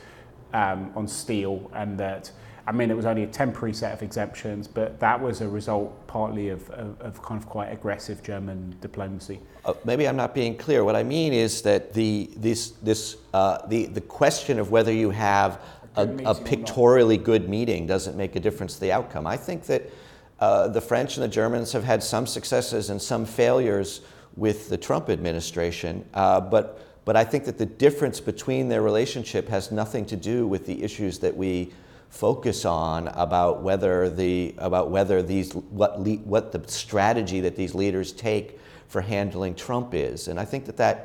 um, 0.53 0.91
on 0.95 1.07
steel, 1.07 1.69
and 1.73 1.97
that 1.99 2.31
I 2.67 2.71
mean 2.71 2.89
it 2.89 2.95
was 2.95 3.05
only 3.05 3.23
a 3.23 3.27
temporary 3.27 3.73
set 3.73 3.93
of 3.93 4.01
exemptions, 4.01 4.67
but 4.67 4.99
that 4.99 5.19
was 5.19 5.41
a 5.41 5.47
result 5.47 6.07
partly 6.07 6.49
of, 6.49 6.69
of, 6.71 6.99
of 7.01 7.21
kind 7.21 7.41
of 7.41 7.47
quite 7.47 7.71
aggressive 7.71 8.23
German 8.23 8.75
diplomacy. 8.81 9.39
Uh, 9.65 9.73
maybe 9.83 10.07
I'm 10.07 10.15
not 10.15 10.33
being 10.33 10.57
clear. 10.57 10.83
What 10.83 10.95
I 10.95 11.03
mean 11.03 11.33
is 11.33 11.61
that 11.63 11.93
the 11.93 12.29
this 12.37 12.71
this 12.81 13.17
uh, 13.33 13.65
the 13.67 13.85
the 13.87 14.01
question 14.01 14.59
of 14.59 14.71
whether 14.71 14.91
you 14.91 15.09
have 15.11 15.61
a, 15.95 16.07
a 16.25 16.35
pictorially 16.35 17.17
good 17.17 17.47
meeting 17.49 17.87
doesn't 17.87 18.17
make 18.17 18.35
a 18.35 18.39
difference 18.39 18.75
to 18.75 18.81
the 18.81 18.91
outcome. 18.91 19.27
I 19.27 19.37
think 19.37 19.65
that. 19.65 19.89
Uh, 20.37 20.67
the 20.67 20.81
French 20.81 21.15
and 21.15 21.23
the 21.23 21.29
Germans 21.29 21.71
have 21.71 21.85
had 21.85 22.03
some 22.03 22.27
successes 22.27 22.89
and 22.89 23.01
some 23.01 23.25
failures 23.25 24.01
with 24.37 24.69
the 24.69 24.77
Trump 24.77 25.09
administration, 25.09 26.03
uh, 26.13 26.39
but 26.41 26.79
But 27.05 27.15
I 27.15 27.23
think 27.23 27.45
that 27.45 27.57
the 27.57 27.67
difference 27.67 28.19
between 28.19 28.69
their 28.69 28.81
relationship 28.81 29.49
has 29.49 29.71
nothing 29.71 30.07
to 30.07 30.15
do 30.15 30.47
with 30.47 30.65
the 30.65 30.83
issues 30.83 31.19
that 31.19 31.37
we 31.37 31.71
focus 32.09 32.65
on 32.65 33.09
about 33.09 33.61
whether 33.61 34.09
the 34.09 34.55
about 34.57 34.89
whether 34.89 35.21
these 35.21 35.53
what 35.69 35.99
le, 35.99 36.15
what 36.25 36.51
the 36.51 36.61
strategy 36.67 37.41
that 37.41 37.55
these 37.55 37.77
leaders 37.77 38.11
take 38.11 38.59
for 38.87 39.01
handling 39.01 39.55
Trump 39.55 39.93
is, 39.93 40.27
and 40.27 40.39
I 40.39 40.45
think 40.45 40.65
that 40.65 40.77
that 40.77 40.97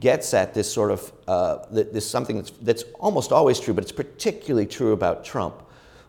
gets 0.00 0.34
at 0.34 0.54
this 0.54 0.72
sort 0.72 0.90
of 0.90 1.12
uh, 1.28 1.58
this 1.70 2.10
something 2.10 2.36
that's, 2.36 2.52
that's 2.62 2.84
almost 2.98 3.32
always 3.32 3.60
true, 3.60 3.74
but 3.74 3.84
it's 3.84 3.96
particularly 3.96 4.66
true 4.66 4.92
about 4.92 5.24
Trump, 5.24 5.54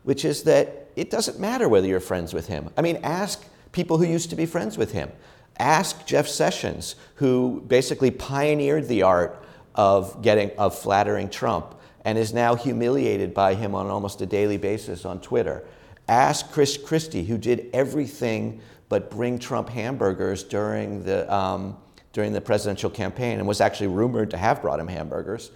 which 0.05 0.25
is 0.25 0.43
that 0.43 0.65
it 0.95 1.11
doesn't 1.11 1.39
matter 1.39 1.69
whether 1.69 1.87
you're 1.87 1.99
friends 1.99 2.33
with 2.33 2.47
him. 2.47 2.69
I 2.77 2.81
mean, 2.81 2.97
ask 3.03 3.45
people 3.71 3.97
who 3.99 4.05
used 4.15 4.29
to 4.31 4.35
be 4.35 4.47
friends 4.47 4.77
with 4.77 4.91
him. 4.91 5.09
Ask 5.57 6.05
Jeff 6.05 6.27
Sessions, 6.27 6.95
who 7.15 7.63
basically 7.67 8.11
pioneered 8.11 8.87
the 8.87 9.03
art 9.03 9.43
of 9.73 10.21
getting 10.21 10.51
of 10.57 10.77
flattering 10.77 11.29
Trump 11.29 11.75
and 12.03 12.17
is 12.17 12.33
now 12.33 12.55
humiliated 12.55 13.33
by 13.33 13.55
him 13.55 13.73
on 13.73 13.87
almost 13.87 14.21
a 14.21 14.25
daily 14.25 14.57
basis 14.57 15.05
on 15.05 15.19
Twitter. 15.19 15.65
Ask 16.07 16.51
Chris 16.51 16.77
Christie, 16.77 17.23
who 17.23 17.37
did 17.37 17.69
everything 17.73 18.61
but 18.89 19.09
bring 19.09 19.39
Trump 19.39 19.69
hamburgers 19.69 20.43
during 20.43 21.03
the 21.03 21.33
um, 21.33 21.77
during 22.13 22.31
the 22.31 22.39
presidential 22.39 22.89
campaign 22.89 23.39
and 23.39 23.47
was 23.47 23.59
actually 23.59 23.87
rumored 23.87 24.31
to 24.31 24.37
have 24.37 24.61
brought 24.61 24.79
him 24.79 24.87
hamburgers, 24.87 25.51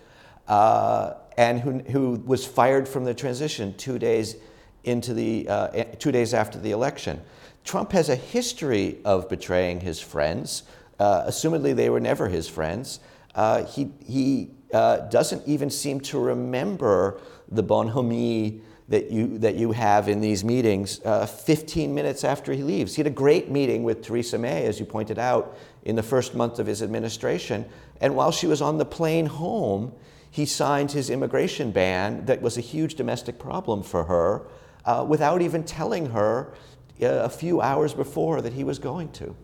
uh, 0.50 1.14
and 1.38 1.62
who, 1.62 1.80
who 1.80 2.22
was 2.26 2.46
fired 2.46 2.86
from 2.86 3.06
the 3.06 3.14
transition 3.14 3.74
two 3.78 3.98
days 3.98 4.36
into 4.84 5.14
the 5.14 5.48
uh, 5.48 5.84
two 6.00 6.12
days 6.12 6.34
after 6.34 6.60
the 6.60 6.72
election. 6.72 7.22
Trump 7.64 7.92
has 7.92 8.10
a 8.10 8.16
history 8.16 8.98
of 9.06 9.30
betraying 9.30 9.82
his 9.82 10.00
friends. 10.00 10.64
Uh, 11.00 11.24
assumedly, 11.28 11.76
they 11.76 11.90
were 11.90 12.00
never 12.00 12.28
his 12.28 12.48
friends. 12.48 13.00
Uh, 13.36 13.64
he 13.66 13.92
he 14.06 14.50
uh, 14.74 14.98
doesn't 15.10 15.48
even 15.48 15.70
seem 15.70 16.00
to 16.00 16.20
remember 16.20 17.20
the 17.50 17.64
bonhomie 17.64 18.62
that 18.90 19.12
you, 19.12 19.38
that 19.38 19.56
you 19.56 19.72
have 19.72 20.10
in 20.10 20.20
these 20.20 20.44
meetings 20.44 21.00
uh, 21.06 21.26
15 21.26 21.94
minutes 21.94 22.24
after 22.24 22.54
he 22.54 22.64
leaves. 22.64 22.96
He 22.96 23.00
had 23.00 23.08
a 23.08 23.16
great 23.16 23.50
meeting 23.50 23.84
with 23.84 24.02
Theresa 24.02 24.38
May, 24.38 24.66
as 24.66 24.80
you 24.80 24.86
pointed 24.86 25.20
out, 25.20 25.56
in 25.84 25.96
the 25.96 26.04
first 26.04 26.34
month 26.34 26.58
of 26.58 26.66
his 26.66 26.82
administration. 26.82 27.66
And 28.02 28.16
while 28.16 28.32
she 28.32 28.48
was 28.48 28.62
on 28.62 28.80
the 28.80 28.86
plane 28.86 29.28
home, 29.28 29.94
he 30.32 30.46
signed 30.46 30.92
his 30.92 31.10
immigration 31.10 31.72
ban 31.72 32.26
that 32.26 32.42
was 32.42 32.58
a 32.58 32.62
huge 32.62 32.96
domestic 32.96 33.38
problem 33.38 33.84
for 33.84 34.04
her 34.06 34.48
uh, 34.86 35.06
without 35.08 35.42
even 35.42 35.64
telling 35.64 36.08
her 36.08 36.54
a 37.02 37.30
few 37.30 37.62
hours 37.62 37.94
before 37.94 38.42
that 38.42 38.54
he 38.54 38.64
was 38.64 38.80
going 38.80 39.12
to. 39.14 39.36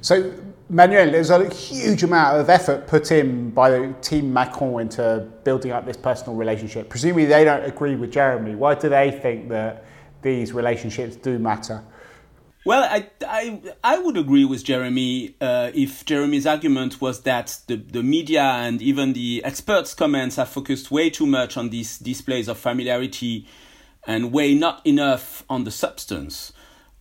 So, 0.00 0.32
Manuel, 0.68 1.10
there's 1.10 1.30
a 1.30 1.48
huge 1.52 2.02
amount 2.02 2.38
of 2.38 2.48
effort 2.48 2.86
put 2.86 3.10
in 3.10 3.50
by 3.50 3.70
the 3.70 3.94
Team 4.00 4.32
Macron 4.32 4.82
into 4.82 5.28
building 5.44 5.72
up 5.72 5.86
this 5.86 5.96
personal 5.96 6.36
relationship. 6.36 6.88
Presumably, 6.88 7.26
they 7.26 7.44
don't 7.44 7.64
agree 7.64 7.96
with 7.96 8.12
Jeremy. 8.12 8.54
Why 8.54 8.74
do 8.74 8.88
they 8.88 9.10
think 9.10 9.48
that 9.50 9.84
these 10.22 10.52
relationships 10.52 11.16
do 11.16 11.38
matter? 11.38 11.84
Well, 12.66 12.82
I, 12.82 13.10
I, 13.26 13.60
I 13.84 13.98
would 13.98 14.16
agree 14.16 14.46
with 14.46 14.64
Jeremy 14.64 15.36
uh, 15.38 15.70
if 15.74 16.02
Jeremy's 16.06 16.46
argument 16.46 16.98
was 16.98 17.20
that 17.22 17.60
the, 17.66 17.76
the 17.76 18.02
media 18.02 18.40
and 18.40 18.80
even 18.80 19.12
the 19.12 19.44
experts' 19.44 19.92
comments 19.92 20.36
have 20.36 20.48
focused 20.48 20.90
way 20.90 21.10
too 21.10 21.26
much 21.26 21.58
on 21.58 21.68
these 21.68 21.98
displays 21.98 22.48
of 22.48 22.56
familiarity 22.56 23.46
and 24.06 24.32
way 24.32 24.54
not 24.54 24.80
enough 24.86 25.44
on 25.50 25.64
the 25.64 25.70
substance. 25.70 26.53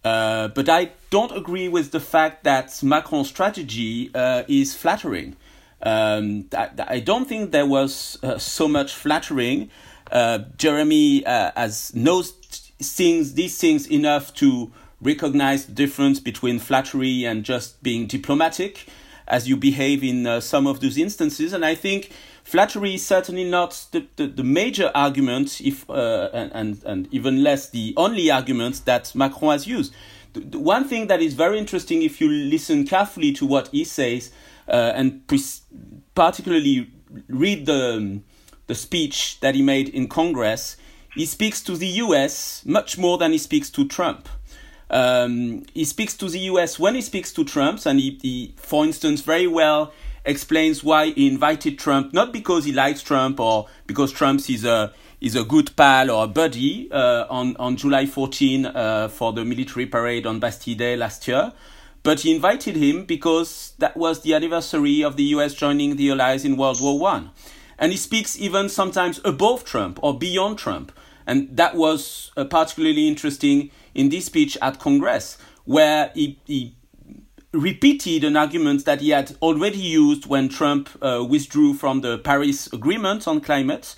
Uh, 0.04 0.50
but 0.50 0.68
I 0.68 0.92
don't 1.10 1.36
agree 1.36 1.70
with 1.70 1.92
the 1.92 2.00
fact 2.00 2.44
that 2.44 2.84
Macron's 2.84 3.30
strategy 3.30 4.12
uh, 4.14 4.44
is 4.48 4.76
flattering. 4.76 5.36
Um, 5.82 6.46
I, 6.54 6.70
I, 6.88 7.00
don't 7.00 7.28
think 7.28 7.52
there 7.52 7.66
was 7.66 8.18
uh, 8.24 8.38
so 8.38 8.68
much 8.68 8.94
flattering. 8.94 9.70
Uh, 10.12 10.40
Jeremy 10.58 11.26
uh, 11.26 11.52
has 11.56 11.94
knows 11.94 12.32
things, 12.80 13.34
these 13.34 13.58
things 13.58 13.88
enough 13.88 14.34
to 14.36 14.72
recognize 15.02 15.66
the 15.66 15.74
difference 15.74 16.20
between 16.20 16.60
flattery 16.60 17.26
and 17.26 17.44
just 17.44 17.82
being 17.84 18.08
diplomatic, 18.08 18.88
as 19.28 19.48
you 19.50 19.58
behave 19.58 20.04
in 20.04 20.42
some 20.42 20.68
of 20.68 20.80
those 20.80 20.98
instances. 20.98 21.52
And 21.52 21.66
I 21.66 21.76
think 21.76 22.12
Flattery 22.44 22.96
is 22.96 23.06
certainly 23.06 23.50
not 23.50 23.86
the, 23.92 24.06
the, 24.18 24.28
the 24.28 24.44
major 24.44 24.92
argument, 24.94 25.62
if 25.62 25.90
uh, 25.90 26.30
and, 26.34 26.52
and, 26.54 26.84
and 26.84 27.08
even 27.12 27.42
less 27.42 27.70
the 27.70 27.94
only 27.98 28.30
argument 28.30 28.84
that 28.86 29.16
Macron 29.16 29.54
has 29.54 29.66
used. 29.66 29.94
The, 30.34 30.42
the 30.42 30.60
one 30.60 30.88
thing 30.88 31.08
that 31.08 31.22
is 31.22 31.34
very 31.34 31.58
interesting, 31.58 32.04
if 32.04 32.20
you 32.20 32.30
listen 32.30 32.86
carefully 32.86 33.32
to 33.34 33.46
what 33.46 33.70
he 33.70 33.84
says, 33.86 34.32
uh, 34.68 34.92
and 34.94 35.26
pre- 35.28 35.44
particularly 36.16 36.92
read 37.28 37.66
the 37.66 38.22
the 38.68 38.76
speech 38.76 39.40
that 39.42 39.56
he 39.56 39.62
made 39.62 39.90
in 39.90 40.08
Congress, 40.08 40.78
he 41.16 41.26
speaks 41.26 41.62
to 41.62 41.76
the 41.76 41.88
U.S. 41.88 42.64
much 42.66 42.98
more 42.98 43.18
than 43.18 43.32
he 43.32 43.38
speaks 43.38 43.70
to 43.72 43.88
Trump. 43.88 44.30
Um, 44.90 45.66
he 45.74 45.86
speaks 45.86 46.16
to 46.18 46.30
the 46.30 46.40
U.S. 46.40 46.80
when 46.80 46.96
he 46.96 47.02
speaks 47.02 47.34
to 47.34 47.44
Trump, 47.44 47.86
and 47.86 48.00
he, 48.00 48.20
he 48.22 48.54
for 48.58 48.86
instance, 48.86 49.22
very 49.22 49.48
well 49.48 49.94
explains 50.26 50.84
why 50.84 51.08
he 51.08 51.28
invited 51.28 51.78
Trump, 51.78 52.14
not 52.14 52.32
because 52.32 52.66
he 52.66 52.72
likes 52.72 53.02
Trump 53.02 53.40
or 53.40 53.68
because 53.88 54.12
Trump 54.12 54.50
is 54.50 54.64
a 54.66 54.94
is 55.20 55.36
a 55.36 55.44
good 55.44 55.76
pal 55.76 56.12
or 56.12 56.26
a 56.26 56.28
buddy 56.28 56.92
uh, 56.92 57.26
on 57.30 57.56
on 57.58 57.76
July 57.78 58.06
14 58.06 58.66
uh, 58.66 59.08
for 59.08 59.34
the 59.34 59.46
military 59.46 59.86
parade 59.86 60.26
on 60.26 60.40
Bastille 60.40 60.76
Day 60.76 60.96
last 60.96 61.28
year, 61.28 61.54
but 62.04 62.22
he 62.22 62.34
invited 62.34 62.76
him 62.76 63.06
because 63.06 63.74
that 63.80 63.96
was 63.96 64.22
the 64.22 64.34
anniversary 64.34 65.04
of 65.04 65.16
the 65.16 65.24
U.S. 65.36 65.54
joining 65.54 65.96
the 65.96 66.12
Allies 66.12 66.46
in 66.46 66.58
World 66.58 66.82
War 66.82 67.00
One, 67.00 67.32
and 67.78 67.92
he 67.92 67.98
speaks 67.98 68.40
even 68.40 68.70
sometimes 68.70 69.20
above 69.24 69.64
Trump 69.64 70.00
or 70.02 70.18
beyond 70.18 70.58
Trump, 70.58 70.92
and 71.26 71.56
that 71.56 71.76
was 71.76 72.32
uh, 72.38 72.46
particularly 72.46 73.08
interesting 73.08 73.72
in 73.94 74.10
this 74.10 74.26
speech 74.26 74.58
at 74.62 74.80
Congress 74.80 75.38
where 75.66 76.12
he, 76.14 76.38
he 76.46 76.76
repeated 77.54 78.24
an 78.24 78.36
argument 78.36 78.84
that 78.86 79.00
he 79.00 79.12
had 79.12 79.36
already 79.42 79.78
used 79.78 80.26
when 80.26 80.50
Trump 80.50 80.90
uh, 81.02 81.24
withdrew 81.28 81.76
from 81.76 82.02
the 82.02 82.18
Paris 82.18 82.68
Agreement 82.74 83.28
on 83.28 83.40
climate, 83.40 83.96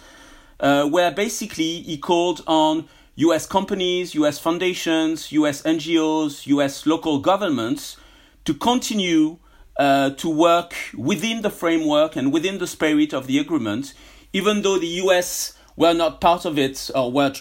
uh, 0.59 0.85
where 0.87 1.09
basically 1.09 1.81
he 1.81 1.97
called 1.97 2.43
on 2.47 2.87
US 3.15 3.47
companies, 3.47 4.13
US 4.13 4.39
foundations, 4.39 5.31
US 5.31 5.61
NGOs, 5.61 6.45
US 6.47 6.85
local 6.85 7.19
governments 7.19 7.95
to 8.43 8.53
continue 8.53 9.37
uh, 9.77 10.09
to 10.11 10.29
work 10.29 10.75
within 10.93 11.41
the 11.41 11.49
framework 11.49 12.15
and 12.17 12.33
within 12.33 12.57
the 12.57 12.67
spirit 12.67 13.13
of 13.13 13.25
the 13.27 13.39
agreement, 13.39 13.93
even 14.33 14.63
though 14.63 14.77
the 14.77 15.01
US 15.03 15.53
were 15.77 15.93
not 15.93 16.19
part 16.19 16.43
of 16.43 16.57
it 16.59 16.89
or 16.93 17.09
were 17.09 17.33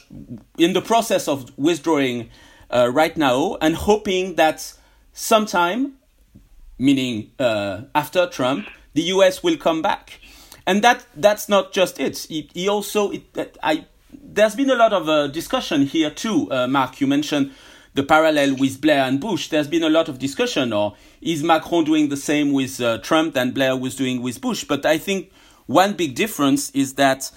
in 0.58 0.74
the 0.74 0.80
process 0.80 1.26
of 1.26 1.56
withdrawing 1.58 2.30
uh, 2.70 2.88
right 2.92 3.16
now, 3.16 3.56
and 3.60 3.74
hoping 3.74 4.36
that 4.36 4.72
sometime 5.12 5.94
meaning 6.78 7.30
uh, 7.38 7.82
after 7.94 8.26
Trump, 8.26 8.66
the 8.94 9.02
U.S. 9.02 9.42
will 9.42 9.56
come 9.56 9.82
back, 9.82 10.20
and 10.66 10.82
that 10.82 11.04
that's 11.16 11.48
not 11.48 11.72
just 11.72 12.00
it. 12.00 12.18
He, 12.28 12.48
he 12.54 12.68
also 12.68 13.10
it, 13.10 13.58
I 13.62 13.86
there's 14.12 14.54
been 14.54 14.70
a 14.70 14.74
lot 14.74 14.92
of 14.92 15.08
uh, 15.08 15.26
discussion 15.28 15.82
here 15.86 16.10
too. 16.10 16.50
Uh, 16.50 16.66
Mark, 16.66 17.00
you 17.00 17.06
mentioned 17.06 17.52
the 17.94 18.02
parallel 18.02 18.56
with 18.56 18.80
Blair 18.80 19.04
and 19.04 19.20
Bush. 19.20 19.48
There's 19.48 19.68
been 19.68 19.82
a 19.82 19.88
lot 19.88 20.08
of 20.08 20.18
discussion, 20.18 20.72
or 20.72 20.96
is 21.20 21.42
Macron 21.42 21.84
doing 21.84 22.08
the 22.08 22.16
same 22.16 22.52
with 22.52 22.80
uh, 22.80 22.98
Trump 22.98 23.34
than 23.34 23.52
Blair 23.52 23.76
was 23.76 23.96
doing 23.96 24.22
with 24.22 24.40
Bush? 24.40 24.64
But 24.64 24.84
I 24.84 24.98
think 24.98 25.30
one 25.66 25.94
big 25.94 26.14
difference 26.14 26.70
is 26.70 26.94
that 26.94 27.30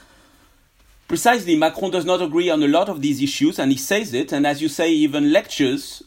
precisely 1.08 1.56
Macron 1.56 1.92
does 1.92 2.06
not 2.06 2.22
agree 2.22 2.50
on 2.50 2.62
a 2.64 2.68
lot 2.68 2.90
of 2.90 3.02
these 3.02 3.22
issues, 3.22 3.60
and 3.60 3.72
he 3.72 3.78
says 3.78 4.14
it, 4.14 4.32
and 4.32 4.46
as 4.46 4.62
you 4.62 4.68
say, 4.68 4.92
even 4.92 5.32
lectures. 5.32 6.04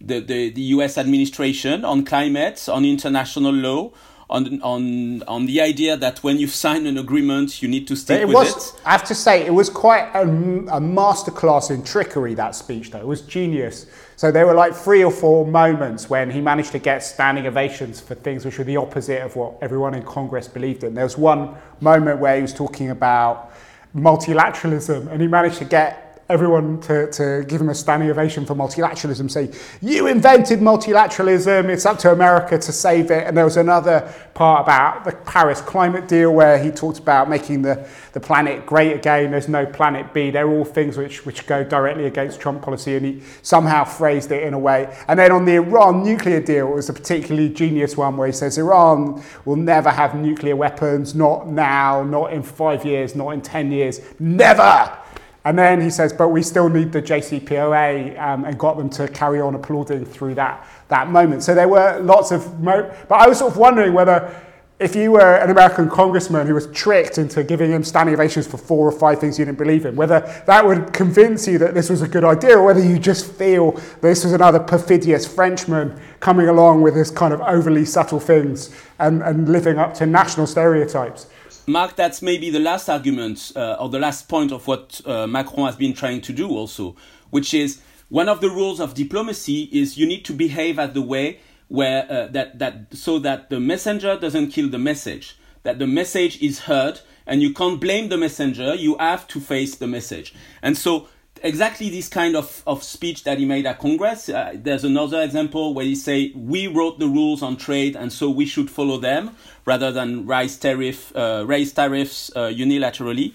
The, 0.00 0.20
the, 0.20 0.50
the 0.50 0.62
US 0.76 0.98
administration 0.98 1.84
on 1.84 2.04
climate, 2.04 2.68
on 2.68 2.84
international 2.84 3.52
law, 3.52 3.92
on 4.30 4.60
on 4.62 5.22
on 5.24 5.46
the 5.46 5.60
idea 5.60 5.96
that 5.96 6.22
when 6.22 6.38
you 6.38 6.46
sign 6.46 6.86
an 6.86 6.98
agreement, 6.98 7.62
you 7.62 7.68
need 7.68 7.86
to 7.88 7.96
stick 7.96 8.22
it 8.22 8.26
with 8.26 8.34
was, 8.34 8.74
it. 8.74 8.80
I 8.84 8.92
have 8.92 9.04
to 9.04 9.14
say, 9.14 9.44
it 9.44 9.52
was 9.52 9.68
quite 9.68 10.10
a, 10.14 10.22
a 10.22 10.80
masterclass 10.80 11.70
in 11.70 11.82
trickery. 11.84 12.34
That 12.34 12.54
speech, 12.54 12.90
though, 12.90 13.00
it 13.00 13.06
was 13.06 13.22
genius. 13.22 13.86
So 14.16 14.30
there 14.30 14.46
were 14.46 14.54
like 14.54 14.74
three 14.74 15.04
or 15.04 15.10
four 15.10 15.46
moments 15.46 16.08
when 16.08 16.30
he 16.30 16.40
managed 16.40 16.72
to 16.72 16.78
get 16.78 17.02
standing 17.02 17.46
ovations 17.46 18.00
for 18.00 18.14
things 18.14 18.44
which 18.44 18.58
were 18.58 18.64
the 18.64 18.76
opposite 18.76 19.22
of 19.22 19.36
what 19.36 19.58
everyone 19.60 19.94
in 19.94 20.04
Congress 20.04 20.48
believed 20.48 20.84
in. 20.84 20.94
There 20.94 21.04
was 21.04 21.18
one 21.18 21.54
moment 21.80 22.20
where 22.20 22.36
he 22.36 22.42
was 22.42 22.54
talking 22.54 22.90
about 22.90 23.52
multilateralism, 23.94 25.08
and 25.10 25.20
he 25.20 25.28
managed 25.28 25.58
to 25.58 25.64
get 25.64 26.13
everyone 26.28 26.80
to, 26.80 27.10
to 27.10 27.44
give 27.46 27.60
him 27.60 27.68
a 27.68 27.74
standing 27.74 28.10
ovation 28.10 28.46
for 28.46 28.54
multilateralism, 28.54 29.30
say, 29.30 29.50
you 29.82 30.06
invented 30.06 30.60
multilateralism, 30.60 31.68
it's 31.68 31.84
up 31.84 31.98
to 31.98 32.12
America 32.12 32.58
to 32.58 32.72
save 32.72 33.10
it. 33.10 33.26
And 33.26 33.36
there 33.36 33.44
was 33.44 33.58
another 33.58 34.12
part 34.32 34.62
about 34.62 35.04
the 35.04 35.12
Paris 35.12 35.60
climate 35.60 36.08
deal 36.08 36.32
where 36.32 36.62
he 36.62 36.70
talked 36.70 36.98
about 36.98 37.28
making 37.28 37.62
the, 37.62 37.86
the 38.12 38.20
planet 38.20 38.64
great 38.64 38.94
again, 38.94 39.30
there's 39.32 39.48
no 39.48 39.66
planet 39.66 40.14
B. 40.14 40.30
They're 40.30 40.48
all 40.48 40.64
things 40.64 40.96
which, 40.96 41.26
which 41.26 41.46
go 41.46 41.62
directly 41.62 42.06
against 42.06 42.40
Trump 42.40 42.62
policy, 42.62 42.96
and 42.96 43.04
he 43.04 43.22
somehow 43.42 43.84
phrased 43.84 44.32
it 44.32 44.42
in 44.44 44.54
a 44.54 44.58
way. 44.58 44.96
And 45.08 45.18
then 45.18 45.30
on 45.30 45.44
the 45.44 45.56
Iran 45.56 46.02
nuclear 46.02 46.40
deal, 46.40 46.68
it 46.68 46.74
was 46.74 46.88
a 46.88 46.94
particularly 46.94 47.50
genius 47.50 47.96
one 47.96 48.16
where 48.16 48.26
he 48.26 48.32
says 48.32 48.56
Iran 48.56 49.22
will 49.44 49.56
never 49.56 49.90
have 49.90 50.14
nuclear 50.14 50.56
weapons, 50.56 51.14
not 51.14 51.48
now, 51.48 52.02
not 52.02 52.32
in 52.32 52.42
five 52.42 52.84
years, 52.84 53.14
not 53.14 53.30
in 53.30 53.42
10 53.42 53.70
years, 53.70 54.00
never! 54.18 54.98
And 55.44 55.58
then 55.58 55.80
he 55.80 55.90
says, 55.90 56.12
but 56.12 56.28
we 56.28 56.42
still 56.42 56.70
need 56.70 56.90
the 56.90 57.02
JCPOA 57.02 58.18
um, 58.18 58.44
and 58.46 58.58
got 58.58 58.78
them 58.78 58.88
to 58.90 59.06
carry 59.08 59.40
on 59.40 59.54
applauding 59.54 60.06
through 60.06 60.34
that, 60.36 60.66
that 60.88 61.10
moment. 61.10 61.42
So 61.42 61.54
there 61.54 61.68
were 61.68 61.98
lots 62.00 62.30
of, 62.30 62.60
mo- 62.60 62.90
but 63.08 63.16
I 63.16 63.28
was 63.28 63.38
sort 63.40 63.52
of 63.52 63.58
wondering 63.58 63.92
whether 63.92 64.34
if 64.80 64.96
you 64.96 65.12
were 65.12 65.36
an 65.36 65.50
American 65.50 65.88
congressman 65.88 66.48
who 66.48 66.54
was 66.54 66.66
tricked 66.72 67.18
into 67.18 67.44
giving 67.44 67.70
him 67.70 67.84
standing 67.84 68.14
ovations 68.14 68.46
for 68.46 68.56
four 68.56 68.88
or 68.88 68.92
five 68.92 69.20
things 69.20 69.38
you 69.38 69.44
didn't 69.44 69.58
believe 69.58 69.86
in, 69.86 69.94
whether 69.94 70.20
that 70.46 70.66
would 70.66 70.92
convince 70.92 71.46
you 71.46 71.58
that 71.58 71.74
this 71.74 71.88
was 71.88 72.02
a 72.02 72.08
good 72.08 72.24
idea 72.24 72.58
or 72.58 72.64
whether 72.64 72.80
you 72.80 72.98
just 72.98 73.30
feel 73.32 73.72
this 74.00 74.24
was 74.24 74.32
another 74.32 74.58
perfidious 74.58 75.32
Frenchman 75.32 75.98
coming 76.18 76.48
along 76.48 76.82
with 76.82 76.96
his 76.96 77.10
kind 77.10 77.32
of 77.32 77.40
overly 77.42 77.84
subtle 77.84 78.18
things 78.18 78.74
and, 78.98 79.22
and 79.22 79.48
living 79.48 79.78
up 79.78 79.94
to 79.94 80.06
national 80.06 80.46
stereotypes. 80.46 81.28
Mark, 81.66 81.96
that's 81.96 82.20
maybe 82.20 82.50
the 82.50 82.60
last 82.60 82.88
argument 82.88 83.52
uh, 83.56 83.76
or 83.80 83.88
the 83.88 83.98
last 83.98 84.28
point 84.28 84.52
of 84.52 84.66
what 84.66 85.00
uh, 85.06 85.26
Macron 85.26 85.66
has 85.66 85.76
been 85.76 85.94
trying 85.94 86.20
to 86.20 86.32
do 86.32 86.50
also, 86.50 86.94
which 87.30 87.54
is 87.54 87.80
one 88.08 88.28
of 88.28 88.40
the 88.40 88.50
rules 88.50 88.80
of 88.80 88.94
diplomacy 88.94 89.70
is 89.72 89.96
you 89.96 90.06
need 90.06 90.24
to 90.26 90.34
behave 90.34 90.78
at 90.78 90.92
the 90.92 91.00
way 91.02 91.40
where 91.68 92.06
uh, 92.10 92.26
that 92.28 92.58
that 92.58 92.94
so 92.94 93.18
that 93.18 93.48
the 93.48 93.58
messenger 93.58 94.18
doesn't 94.18 94.50
kill 94.50 94.68
the 94.68 94.78
message, 94.78 95.38
that 95.62 95.78
the 95.78 95.86
message 95.86 96.40
is 96.42 96.60
heard, 96.60 97.00
and 97.26 97.40
you 97.40 97.54
can't 97.54 97.80
blame 97.80 98.10
the 98.10 98.18
messenger. 98.18 98.74
You 98.74 98.98
have 98.98 99.26
to 99.28 99.40
face 99.40 99.74
the 99.76 99.86
message, 99.86 100.34
and 100.62 100.76
so 100.76 101.08
exactly 101.44 101.90
this 101.90 102.08
kind 102.08 102.34
of, 102.34 102.62
of 102.66 102.82
speech 102.82 103.22
that 103.24 103.38
he 103.38 103.44
made 103.44 103.66
at 103.66 103.78
Congress. 103.78 104.28
Uh, 104.28 104.54
there's 104.56 104.82
another 104.82 105.22
example 105.22 105.74
where 105.74 105.84
he 105.84 105.94
say 105.94 106.32
we 106.34 106.66
wrote 106.66 106.98
the 106.98 107.06
rules 107.06 107.42
on 107.42 107.56
trade 107.56 107.94
and 107.94 108.12
so 108.12 108.30
we 108.30 108.46
should 108.46 108.70
follow 108.70 108.98
them 108.98 109.36
rather 109.66 109.92
than 109.92 110.26
raise 110.26 110.56
tariff 110.56 111.14
uh, 111.14 111.44
raise 111.46 111.72
tariffs 111.72 112.32
uh, 112.34 112.48
unilaterally. 112.48 113.34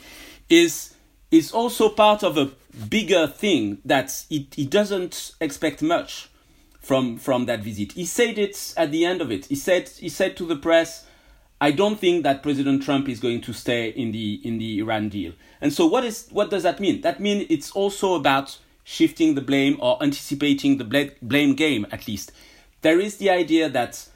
Is 0.49 0.95
is 1.31 1.51
also 1.51 1.89
part 1.89 2.23
of 2.23 2.37
a 2.37 2.51
bigger 2.89 3.27
thing 3.27 3.77
that 3.85 4.25
he, 4.29 4.47
he 4.55 4.65
doesn't 4.65 5.33
expect 5.39 5.81
much 5.83 6.29
from 6.79 7.17
from 7.19 7.45
that 7.45 7.61
visit. 7.61 7.91
He 7.91 8.05
said 8.05 8.39
it 8.39 8.73
at 8.75 8.91
the 8.91 9.05
end 9.05 9.21
of 9.21 9.31
it. 9.31 9.45
He 9.45 9.55
said 9.55 9.87
he 9.87 10.09
said 10.09 10.35
to 10.37 10.45
the 10.45 10.55
press, 10.55 11.05
"I 11.61 11.71
don't 11.71 11.99
think 11.99 12.23
that 12.23 12.43
President 12.43 12.83
Trump 12.83 13.09
is 13.09 13.19
going 13.19 13.41
to 13.41 13.53
stay 13.53 13.89
in 13.89 14.11
the 14.11 14.39
in 14.43 14.57
the 14.57 14.79
Iran 14.79 15.09
deal." 15.09 15.33
And 15.61 15.73
so, 15.73 15.85
what 15.85 16.03
is 16.03 16.27
what 16.31 16.49
does 16.49 16.63
that 16.63 16.79
mean? 16.79 17.01
That 17.01 17.19
means 17.19 17.45
it's 17.49 17.71
also 17.71 18.15
about 18.15 18.57
shifting 18.83 19.35
the 19.35 19.41
blame 19.41 19.77
or 19.79 20.01
anticipating 20.01 20.77
the 20.77 21.13
blame 21.21 21.55
game. 21.55 21.85
At 21.91 22.07
least 22.07 22.31
there 22.81 22.99
is 22.99 23.17
the 23.17 23.29
idea 23.29 23.69
that 23.69 24.08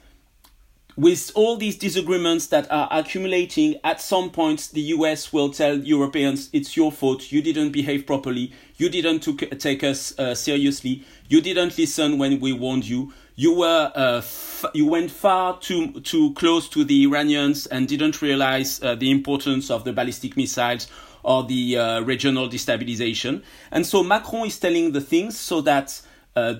with 0.96 1.32
all 1.34 1.56
these 1.56 1.76
disagreements 1.76 2.46
that 2.48 2.70
are 2.70 2.88
accumulating, 2.90 3.76
at 3.82 4.00
some 4.00 4.30
point 4.30 4.68
the 4.72 4.80
US 4.80 5.32
will 5.32 5.50
tell 5.50 5.76
Europeans, 5.76 6.50
it's 6.52 6.76
your 6.76 6.92
fault, 6.92 7.32
you 7.32 7.42
didn't 7.42 7.72
behave 7.72 8.06
properly, 8.06 8.52
you 8.76 8.88
didn't 8.88 9.20
took, 9.20 9.58
take 9.58 9.82
us 9.82 10.16
uh, 10.18 10.34
seriously, 10.34 11.04
you 11.28 11.40
didn't 11.40 11.76
listen 11.76 12.18
when 12.18 12.38
we 12.38 12.52
warned 12.52 12.86
you, 12.86 13.12
you 13.36 13.52
were 13.54 13.90
uh, 13.96 14.18
f- 14.18 14.64
you 14.74 14.86
went 14.86 15.10
far 15.10 15.58
too 15.58 16.00
too 16.02 16.32
close 16.34 16.68
to 16.68 16.84
the 16.84 17.02
Iranians 17.02 17.66
and 17.66 17.88
didn't 17.88 18.22
realize 18.22 18.80
uh, 18.82 18.94
the 18.94 19.10
importance 19.10 19.70
of 19.70 19.82
the 19.84 19.92
ballistic 19.92 20.36
missiles 20.36 20.86
or 21.24 21.42
the 21.42 21.76
uh, 21.76 22.00
regional 22.02 22.48
destabilization. 22.48 23.42
And 23.72 23.84
so 23.84 24.04
Macron 24.04 24.46
is 24.46 24.58
telling 24.58 24.92
the 24.92 25.00
things 25.00 25.36
so 25.36 25.62
that 25.62 26.00
uh, 26.36 26.56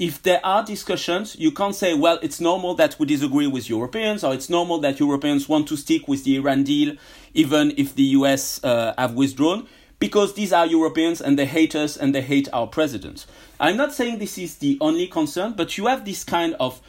if 0.00 0.22
there 0.22 0.40
are 0.44 0.64
discussions, 0.64 1.36
you 1.38 1.52
can't 1.52 1.74
say, 1.74 1.92
well, 1.92 2.18
it's 2.22 2.40
normal 2.40 2.74
that 2.74 2.98
we 2.98 3.04
disagree 3.04 3.46
with 3.46 3.68
Europeans, 3.68 4.24
or 4.24 4.32
it's 4.32 4.48
normal 4.48 4.78
that 4.78 4.98
Europeans 4.98 5.46
want 5.46 5.68
to 5.68 5.76
stick 5.76 6.08
with 6.08 6.24
the 6.24 6.36
Iran 6.36 6.64
deal, 6.64 6.96
even 7.34 7.74
if 7.76 7.94
the 7.94 8.04
US 8.04 8.64
uh, 8.64 8.94
have 8.96 9.12
withdrawn, 9.12 9.68
because 9.98 10.32
these 10.32 10.54
are 10.54 10.64
Europeans 10.64 11.20
and 11.20 11.38
they 11.38 11.44
hate 11.44 11.74
us 11.74 11.98
and 11.98 12.14
they 12.14 12.22
hate 12.22 12.48
our 12.50 12.66
president. 12.66 13.26
I'm 13.60 13.76
not 13.76 13.92
saying 13.92 14.20
this 14.20 14.38
is 14.38 14.56
the 14.56 14.78
only 14.80 15.06
concern, 15.06 15.52
but 15.54 15.76
you 15.76 15.86
have 15.86 16.06
this 16.06 16.24
kind 16.24 16.56
of 16.58 16.80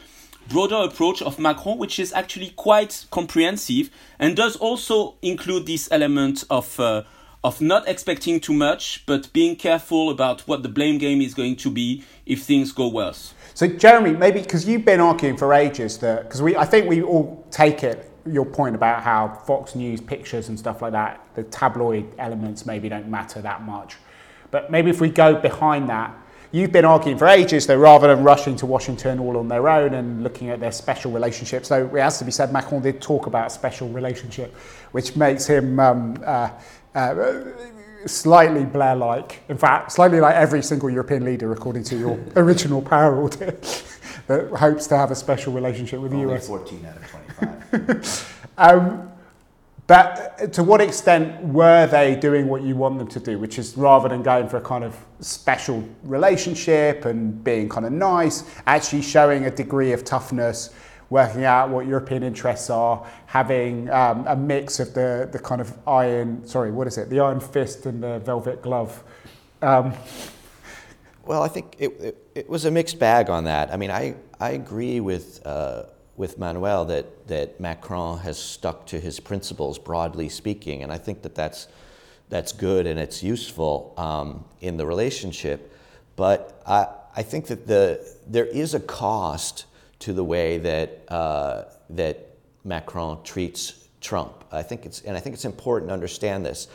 broader 0.48 0.78
approach 0.78 1.22
of 1.22 1.38
Macron, 1.38 1.78
which 1.78 2.00
is 2.00 2.14
actually 2.14 2.52
quite 2.52 3.08
comprehensive 3.12 3.90
and 4.20 4.38
does 4.38 4.56
also 4.56 5.16
include 5.22 5.66
this 5.66 5.90
element 5.92 6.46
of. 6.50 6.80
Uh, 6.80 7.04
of 7.44 7.60
not 7.60 7.88
expecting 7.88 8.40
too 8.40 8.54
much, 8.54 9.04
but 9.06 9.32
being 9.34 9.56
careful 9.56 10.10
about 10.10 10.42
what 10.42 10.62
the 10.62 10.70
blame 10.70 10.98
game 10.98 11.22
is 11.22 11.34
going 11.34 11.56
to 11.56 11.72
be 11.72 12.04
if 12.26 12.44
things 12.44 12.72
go 12.72 12.88
worse. 12.88 13.34
So, 13.54 13.68
Jeremy, 13.68 14.12
maybe 14.12 14.42
because 14.42 14.68
you've 14.68 14.86
been 14.86 15.00
arguing 15.00 15.38
for 15.38 15.54
ages 15.54 15.98
that 16.00 16.24
because 16.24 16.42
we, 16.42 16.56
I 16.56 16.66
think 16.66 16.88
we 16.88 17.02
all 17.02 17.46
take 17.50 17.84
it 17.84 18.12
your 18.26 18.46
point 18.46 18.76
about 18.76 19.02
how 19.02 19.28
Fox 19.28 19.76
News 19.76 20.00
pictures 20.00 20.50
and 20.50 20.58
stuff 20.58 20.82
like 20.82 20.92
that, 20.92 21.26
the 21.34 21.44
tabloid 21.44 22.14
elements 22.20 22.66
maybe 22.66 22.90
don't 22.90 23.08
matter 23.08 23.42
that 23.42 23.64
much. 23.64 23.98
But 24.52 24.70
maybe 24.70 24.90
if 24.90 25.02
we 25.02 25.10
go 25.10 25.36
behind 25.36 25.90
that, 25.90 26.16
you've 26.52 26.72
been 26.72 26.86
arguing 26.86 27.18
for 27.18 27.28
ages 27.28 27.66
that 27.68 27.78
rather 27.78 28.14
than 28.14 28.24
rushing 28.24 28.56
to 28.58 28.66
Washington 28.66 29.20
all 29.20 29.38
on 29.38 29.48
their 29.48 29.68
own 29.70 29.94
and 29.94 30.22
looking 30.22 30.50
at 30.50 30.60
their 30.60 30.72
special 30.72 31.12
relationship, 31.12 31.66
so 31.66 31.88
it 31.88 32.00
has 32.00 32.20
to 32.20 32.26
be 32.26 32.32
said, 32.32 32.52
Macron 32.52 32.82
did 32.82 33.02
talk 33.02 33.26
about 33.26 33.48
a 33.48 33.50
special 33.50 33.90
relationship, 33.90 34.54
which 34.92 35.16
makes 35.16 35.48
him 35.48 35.80
um, 35.80 36.22
uh, 36.26 36.50
uh, 36.96 37.44
slightly 38.06 38.66
Blair-like. 38.66 39.44
In 39.50 39.58
fact, 39.58 39.92
slightly 39.92 40.20
like 40.20 40.36
every 40.36 40.62
single 40.64 40.90
European 40.90 41.24
leader, 41.26 41.52
according 41.52 41.84
to 41.86 41.98
your 41.98 42.20
original 42.36 42.82
power 42.82 43.22
audit, 43.24 43.84
that 44.28 44.50
hopes 44.50 44.88
to 44.88 44.98
have 44.98 45.12
a 45.12 45.16
special 45.16 45.54
relationship 45.54 46.00
with 46.00 46.14
Only 46.14 46.26
the 46.26 46.34
US. 46.34 46.48
14 46.48 46.86
out 46.86 46.98
of 46.98 47.08
25. 47.72 48.54
um, 48.58 49.12
but 49.88 50.54
to 50.54 50.64
what 50.64 50.80
extent 50.80 51.44
were 51.44 51.86
they 51.88 52.16
doing 52.16 52.48
what 52.48 52.62
you 52.62 52.78
want 52.78 52.98
them 52.98 53.08
to 53.10 53.20
do, 53.20 53.38
which 53.38 53.60
is 53.60 53.76
rather 53.76 54.08
than 54.08 54.24
going 54.24 54.48
for 54.48 54.58
a 54.58 54.62
kind 54.62 54.86
of 54.86 54.96
special 55.20 55.84
relationship 56.04 57.04
and 57.04 57.44
being 57.44 57.68
kind 57.68 57.86
of 57.86 57.92
nice, 57.92 58.50
actually 58.68 59.02
showing 59.02 59.46
a 59.46 59.52
degree 59.52 59.92
of 59.92 60.06
toughness 60.06 60.74
working 61.12 61.44
out 61.44 61.70
what 61.70 61.86
European 61.86 62.24
interests 62.24 62.70
are, 62.70 63.06
having 63.26 63.90
um, 63.90 64.26
a 64.28 64.36
mix 64.36 64.80
of 64.80 64.94
the, 64.94 65.28
the 65.32 65.38
kind 65.38 65.60
of 65.60 65.78
iron, 65.86 66.48
sorry, 66.48 66.72
what 66.72 66.88
is 66.88 66.98
it, 66.98 67.10
the 67.10 67.20
iron 67.20 67.40
fist 67.40 67.86
and 67.86 68.02
the 68.02 68.20
velvet 68.20 68.62
glove. 68.62 69.04
Um, 69.62 69.94
well, 71.26 71.44
I 71.44 71.50
think 71.50 71.76
it, 71.78 71.92
it, 72.00 72.28
it, 72.34 72.50
was 72.50 72.64
a 72.64 72.72
mixed 72.72 72.98
bag 72.98 73.30
on 73.30 73.44
that. 73.44 73.74
I 73.74 73.78
mean, 73.78 73.92
I, 73.92 74.16
I 74.40 74.52
agree 74.52 75.02
with, 75.02 75.46
uh, 75.46 75.84
with 76.16 76.40
Manuel 76.40 76.86
that, 76.86 77.28
that 77.28 77.60
Macron 77.60 78.20
has 78.20 78.40
stuck 78.40 78.88
to 78.88 79.00
his 79.00 79.20
principles, 79.20 79.78
broadly 79.78 80.30
speaking, 80.30 80.82
and 80.82 80.94
I 80.94 80.98
think 80.98 81.24
that 81.24 81.36
that's, 81.36 81.68
that's 82.30 82.54
good 82.54 82.88
and 82.88 82.98
it's 82.98 83.22
useful 83.22 83.94
um, 83.98 84.46
in 84.62 84.78
the 84.78 84.86
relationship. 84.86 85.76
But 86.16 86.64
I, 86.66 86.88
I 87.18 87.24
think 87.24 87.48
that 87.48 87.68
the, 87.68 88.16
there 88.26 88.46
is 88.46 88.74
a 88.74 88.80
cost 88.80 89.66
to 90.02 90.14
the 90.14 90.24
way 90.24 90.58
that, 90.60 91.06
uh, 91.08 91.64
that 91.92 92.36
Macron 92.64 93.24
treats 93.24 93.88
Trump. 94.02 94.44
I 94.52 94.64
think 94.64 94.86
it's, 94.86 95.02
and 95.02 95.16
I 95.16 95.20
think 95.20 95.34
it's 95.34 95.46
important 95.46 95.90
to 95.90 95.94
understand 95.94 96.46
this. 96.46 96.68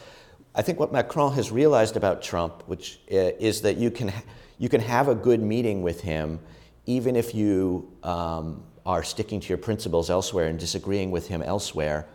I 0.54 0.62
think 0.62 0.80
what 0.80 0.92
Macron 0.92 1.34
has 1.34 1.52
realized 1.52 1.96
about 1.96 2.22
Trump, 2.22 2.62
which 2.66 3.00
uh, 3.12 3.32
is 3.38 3.60
that 3.62 3.76
you 3.76 3.90
can, 3.90 4.12
you 4.58 4.68
can 4.68 4.80
have 4.80 5.08
a 5.08 5.14
good 5.14 5.42
meeting 5.42 5.82
with 5.82 6.00
him 6.00 6.40
even 6.86 7.16
if 7.16 7.34
you 7.34 7.92
um, 8.04 8.62
are 8.86 9.02
sticking 9.02 9.40
to 9.40 9.48
your 9.48 9.58
principles 9.58 10.08
elsewhere 10.08 10.46
and 10.46 10.58
disagreeing 10.58 11.10
with 11.10 11.26
him 11.26 11.42
elsewhere, 11.42 12.06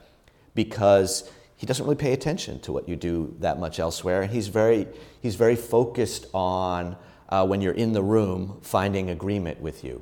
because 0.55 1.29
he 1.57 1.65
doesn't 1.65 1.85
really 1.85 1.97
pay 1.97 2.13
attention 2.13 2.59
to 2.61 2.71
what 2.71 2.87
you 2.87 2.95
do 2.95 3.35
that 3.39 3.59
much 3.59 3.79
elsewhere. 3.79 4.21
And 4.21 4.31
he's 4.31 4.47
very, 4.47 4.87
he's 5.21 5.35
very 5.35 5.55
focused 5.57 6.25
on 6.33 6.95
uh, 7.29 7.45
when 7.45 7.61
you're 7.61 7.73
in 7.73 7.91
the 7.93 8.01
room 8.01 8.59
finding 8.61 9.09
agreement 9.09 9.59
with 9.61 9.83
you. 9.83 10.01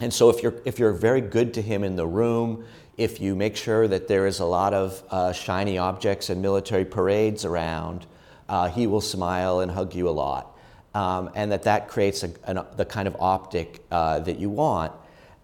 And 0.00 0.12
so 0.12 0.28
if 0.30 0.42
you're, 0.42 0.54
if 0.64 0.78
you're 0.78 0.92
very 0.92 1.20
good 1.20 1.54
to 1.54 1.62
him 1.62 1.82
in 1.82 1.96
the 1.96 2.06
room, 2.06 2.64
if 2.96 3.20
you 3.20 3.34
make 3.34 3.56
sure 3.56 3.88
that 3.88 4.08
there 4.08 4.26
is 4.26 4.40
a 4.40 4.44
lot 4.44 4.74
of 4.74 5.02
uh, 5.10 5.32
shiny 5.32 5.78
objects 5.78 6.30
and 6.30 6.40
military 6.40 6.84
parades 6.84 7.44
around, 7.44 8.06
uh, 8.48 8.68
he 8.68 8.86
will 8.86 9.00
smile 9.00 9.60
and 9.60 9.70
hug 9.70 9.94
you 9.94 10.08
a 10.08 10.10
lot. 10.10 10.56
Um, 10.94 11.30
and 11.34 11.52
that 11.52 11.62
that 11.64 11.88
creates 11.88 12.22
a, 12.22 12.30
an, 12.44 12.64
the 12.76 12.84
kind 12.84 13.06
of 13.06 13.16
optic 13.20 13.84
uh, 13.90 14.20
that 14.20 14.38
you 14.38 14.48
want. 14.48 14.92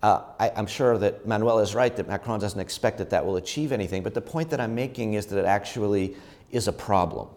Uh, 0.03 0.23
I, 0.41 0.49
am 0.57 0.67
sure 0.67 0.99
that 0.99 1.27
Manuel 1.27 1.59
is 1.61 1.75
right 1.75 1.95
that 1.95 2.09
Macron 2.09 2.41
doesn't 2.41 2.59
expect 2.59 2.99
that 2.99 3.11
that 3.11 3.25
will 3.25 3.37
achieve 3.37 3.71
anything, 3.71 4.03
but 4.03 4.15
the 4.15 4.21
point 4.21 4.51
that 4.51 4.61
I'm 4.61 4.75
making 4.75 5.15
is 5.15 5.27
that 5.27 5.38
it 5.38 5.45
actually 5.45 6.17
is 6.51 6.69
a 6.69 6.73
problem. 6.73 7.29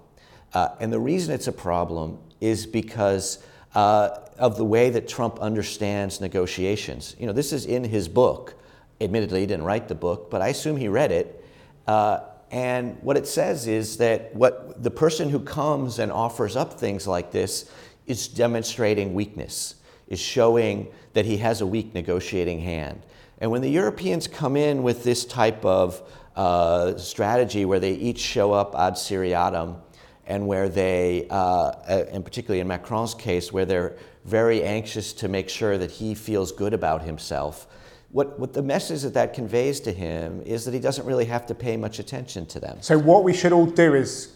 Uh, 0.53 0.69
and 0.79 0.91
the 0.91 0.99
reason 0.99 1.33
it's 1.33 1.47
a 1.47 1.51
problem 1.51 2.17
is 2.39 2.65
because 2.65 3.43
uh, 3.75 4.19
of 4.37 4.57
the 4.57 4.65
way 4.65 4.89
that 4.89 5.07
Trump 5.07 5.39
understands 5.39 6.19
negotiations. 6.21 7.15
You 7.19 7.27
know, 7.27 7.33
this 7.33 7.53
is 7.53 7.65
in 7.65 7.83
his 7.83 8.07
book. 8.07 8.55
Admittedly, 8.99 9.41
he 9.41 9.45
didn't 9.45 9.65
write 9.65 9.87
the 9.87 9.95
book, 9.95 10.31
but 10.31 10.41
I 10.41 10.47
assume 10.47 10.77
he 10.77 10.87
read 10.87 11.11
it. 11.11 11.45
Uh, 11.85 12.21
and 12.51 12.97
what 13.01 13.17
it 13.17 13.27
says 13.27 13.67
is 13.67 13.97
that 13.97 14.33
what 14.33 14.81
the 14.81 14.91
person 14.91 15.29
who 15.29 15.39
comes 15.39 15.99
and 15.99 16.11
offers 16.11 16.55
up 16.55 16.79
things 16.79 17.05
like 17.05 17.31
this 17.31 17.69
is 18.07 18.27
demonstrating 18.27 19.13
weakness, 19.13 19.75
is 20.07 20.19
showing 20.19 20.87
that 21.13 21.25
he 21.25 21.37
has 21.37 21.61
a 21.61 21.65
weak 21.65 21.93
negotiating 21.93 22.59
hand. 22.59 23.01
And 23.39 23.51
when 23.51 23.61
the 23.61 23.69
Europeans 23.69 24.27
come 24.27 24.55
in 24.55 24.83
with 24.83 25.03
this 25.03 25.25
type 25.25 25.65
of 25.65 26.01
uh, 26.35 26.97
strategy 26.97 27.65
where 27.65 27.79
they 27.79 27.93
each 27.93 28.19
show 28.19 28.53
up 28.53 28.75
ad 28.75 28.93
seriatim, 28.93 29.77
and 30.27 30.47
where 30.47 30.69
they, 30.69 31.27
uh, 31.29 31.35
uh, 31.35 32.05
and 32.11 32.23
particularly 32.23 32.59
in 32.59 32.67
Macron's 32.67 33.13
case, 33.13 33.53
where 33.53 33.65
they're 33.65 33.95
very 34.25 34.63
anxious 34.63 35.13
to 35.13 35.27
make 35.27 35.49
sure 35.49 35.77
that 35.77 35.91
he 35.91 36.15
feels 36.15 36.51
good 36.51 36.73
about 36.73 37.03
himself, 37.03 37.67
what, 38.11 38.39
what 38.39 38.53
the 38.53 38.63
message 38.63 39.01
that 39.01 39.13
that 39.13 39.33
conveys 39.33 39.79
to 39.81 39.91
him 39.91 40.41
is 40.45 40.65
that 40.65 40.73
he 40.73 40.79
doesn't 40.79 41.05
really 41.05 41.25
have 41.25 41.45
to 41.47 41.55
pay 41.55 41.77
much 41.77 41.99
attention 41.99 42.45
to 42.47 42.59
them. 42.59 42.77
So 42.81 42.97
what 42.97 43.23
we 43.23 43.33
should 43.33 43.51
all 43.51 43.65
do 43.65 43.93
is 43.93 44.35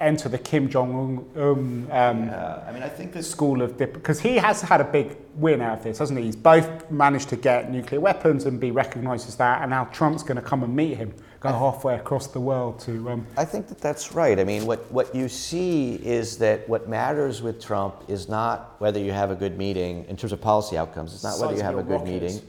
enter 0.00 0.28
the 0.28 0.38
Kim 0.38 0.68
Jong 0.68 1.26
Un 1.36 1.88
um, 1.90 2.26
yeah, 2.26 2.64
I 2.66 2.72
mean, 2.72 2.82
I 2.82 2.88
think 2.88 3.12
this 3.12 3.30
school 3.30 3.62
of 3.62 3.78
because 3.78 4.20
he 4.20 4.36
has 4.36 4.60
had 4.60 4.80
a 4.80 4.84
big 4.84 5.16
win 5.36 5.62
out 5.62 5.78
of 5.78 5.84
this, 5.84 5.98
hasn't 5.98 6.18
he? 6.18 6.26
He's 6.26 6.36
both 6.36 6.90
managed 6.90 7.28
to 7.30 7.36
get 7.36 7.70
nuclear 7.70 8.00
weapons 8.00 8.44
and 8.44 8.60
be 8.60 8.70
recognised 8.70 9.28
as 9.28 9.36
that, 9.36 9.62
and 9.62 9.70
now 9.70 9.84
Trump's 9.86 10.22
going 10.22 10.36
to 10.36 10.42
come 10.42 10.62
and 10.62 10.74
meet 10.74 10.96
him, 10.96 11.14
go 11.40 11.48
halfway 11.48 11.96
across 11.96 12.26
the 12.26 12.40
world 12.40 12.78
to. 12.80 13.10
Um, 13.10 13.26
I 13.36 13.44
think 13.44 13.66
that 13.68 13.80
that's 13.80 14.12
right. 14.12 14.38
I 14.38 14.44
mean, 14.44 14.66
what 14.66 14.90
what 14.92 15.14
you 15.14 15.28
see 15.28 15.94
is 15.94 16.38
that 16.38 16.68
what 16.68 16.88
matters 16.88 17.42
with 17.42 17.62
Trump 17.62 18.04
is 18.08 18.28
not 18.28 18.76
whether 18.78 19.00
you 19.00 19.12
have 19.12 19.30
a 19.30 19.36
good 19.36 19.56
meeting 19.58 20.04
in 20.08 20.16
terms 20.16 20.32
of 20.32 20.40
policy 20.40 20.76
outcomes. 20.76 21.14
It's 21.14 21.24
not 21.24 21.38
whether 21.40 21.56
you 21.56 21.62
have 21.62 21.78
a 21.78 21.82
good 21.82 22.04
meeting. 22.04 22.40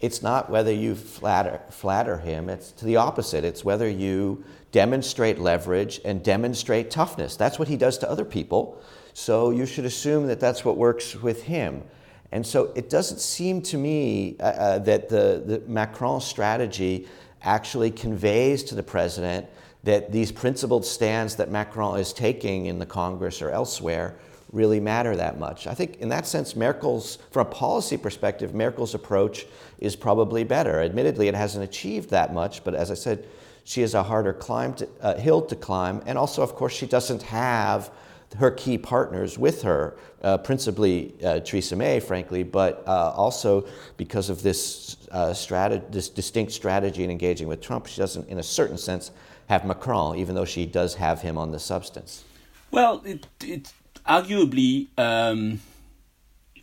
It's 0.00 0.22
not 0.22 0.50
whether 0.50 0.72
you 0.72 0.96
flatter 0.96 1.60
flatter 1.70 2.18
him. 2.18 2.48
It's 2.48 2.72
to 2.72 2.84
the 2.84 2.96
opposite. 2.96 3.44
It's 3.44 3.64
whether 3.64 3.88
you 3.88 4.44
demonstrate 4.72 5.38
leverage 5.38 6.00
and 6.04 6.22
demonstrate 6.22 6.90
toughness. 6.90 7.36
That's 7.36 7.60
what 7.60 7.68
he 7.68 7.76
does 7.76 7.96
to 7.98 8.10
other 8.10 8.24
people. 8.24 8.82
So 9.12 9.50
you 9.50 9.64
should 9.64 9.84
assume 9.84 10.26
that 10.26 10.40
that's 10.40 10.64
what 10.64 10.76
works 10.76 11.14
with 11.14 11.44
him. 11.44 11.84
And 12.32 12.44
so 12.44 12.72
it 12.74 12.90
doesn't 12.90 13.20
seem 13.20 13.62
to 13.62 13.78
me 13.78 14.34
uh, 14.40 14.42
uh, 14.42 14.78
that 14.80 15.08
the, 15.08 15.40
the 15.46 15.62
Macron 15.68 16.20
strategy 16.20 17.06
actually 17.44 17.90
conveys 17.90 18.64
to 18.64 18.74
the 18.74 18.82
president 18.82 19.46
that 19.84 20.10
these 20.10 20.32
principled 20.32 20.84
stands 20.84 21.36
that 21.36 21.50
Macron 21.50 22.00
is 22.00 22.12
taking 22.12 22.66
in 22.66 22.78
the 22.78 22.86
Congress 22.86 23.42
or 23.42 23.50
elsewhere 23.50 24.14
really 24.52 24.80
matter 24.80 25.16
that 25.16 25.38
much. 25.38 25.66
I 25.66 25.74
think 25.74 25.96
in 25.96 26.08
that 26.10 26.26
sense, 26.26 26.54
Merkel's, 26.56 27.18
from 27.30 27.46
a 27.46 27.50
policy 27.50 27.96
perspective, 27.96 28.54
Merkel's 28.54 28.94
approach 28.94 29.46
is 29.80 29.96
probably 29.96 30.44
better. 30.44 30.80
Admittedly, 30.80 31.28
it 31.28 31.34
hasn't 31.34 31.64
achieved 31.64 32.10
that 32.10 32.32
much, 32.32 32.62
but 32.64 32.74
as 32.74 32.90
I 32.90 32.94
said, 32.94 33.26
she 33.64 33.80
has 33.80 33.94
a 33.94 34.02
harder 34.02 34.32
climb 34.32 34.74
to, 34.74 34.88
uh, 35.00 35.16
hill 35.16 35.42
to 35.42 35.56
climb. 35.56 36.02
And 36.06 36.16
also, 36.16 36.42
of 36.42 36.54
course, 36.54 36.72
she 36.72 36.86
doesn't 36.86 37.22
have 37.22 37.90
her 38.38 38.50
key 38.50 38.78
partners 38.78 39.38
with 39.38 39.62
her, 39.62 39.96
uh, 40.22 40.38
principally 40.38 41.14
uh, 41.24 41.40
Theresa 41.40 41.76
May, 41.76 42.00
frankly, 42.00 42.42
but 42.42 42.82
uh, 42.86 43.12
also 43.16 43.66
because 43.96 44.30
of 44.30 44.42
this, 44.42 44.96
uh, 45.10 45.28
strat- 45.28 45.92
this 45.92 46.08
distinct 46.08 46.52
strategy 46.52 47.04
in 47.04 47.10
engaging 47.10 47.48
with 47.48 47.60
Trump, 47.60 47.86
she 47.86 48.00
doesn't, 48.00 48.28
in 48.28 48.38
a 48.38 48.42
certain 48.42 48.78
sense, 48.78 49.10
have 49.48 49.64
Macron, 49.64 50.16
even 50.16 50.34
though 50.34 50.44
she 50.44 50.66
does 50.66 50.94
have 50.94 51.20
him 51.20 51.36
on 51.36 51.52
the 51.52 51.58
substance. 51.58 52.24
Well, 52.70 53.02
it, 53.04 53.26
it 53.42 53.72
arguably. 54.06 54.88
Um 54.98 55.60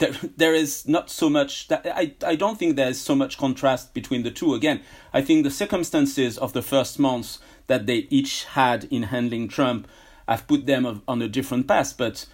there, 0.01 0.13
there 0.35 0.55
is 0.55 0.87
not 0.87 1.09
so 1.09 1.29
much 1.29 1.67
that 1.69 1.85
I, 1.85 2.15
I 2.25 2.35
don't 2.35 2.57
think 2.57 2.75
there's 2.75 2.99
so 2.99 3.15
much 3.15 3.37
contrast 3.37 3.93
between 3.93 4.23
the 4.23 4.31
two 4.31 4.55
again 4.55 4.81
i 5.13 5.21
think 5.21 5.43
the 5.43 5.51
circumstances 5.51 6.37
of 6.37 6.53
the 6.53 6.63
first 6.63 6.99
months 6.99 7.39
that 7.67 7.85
they 7.85 8.07
each 8.09 8.45
had 8.45 8.85
in 8.85 9.03
handling 9.03 9.47
trump 9.47 9.87
have 10.27 10.47
put 10.47 10.65
them 10.65 11.01
on 11.07 11.21
a 11.21 11.27
different 11.27 11.67
path 11.67 11.95
but 11.97 12.25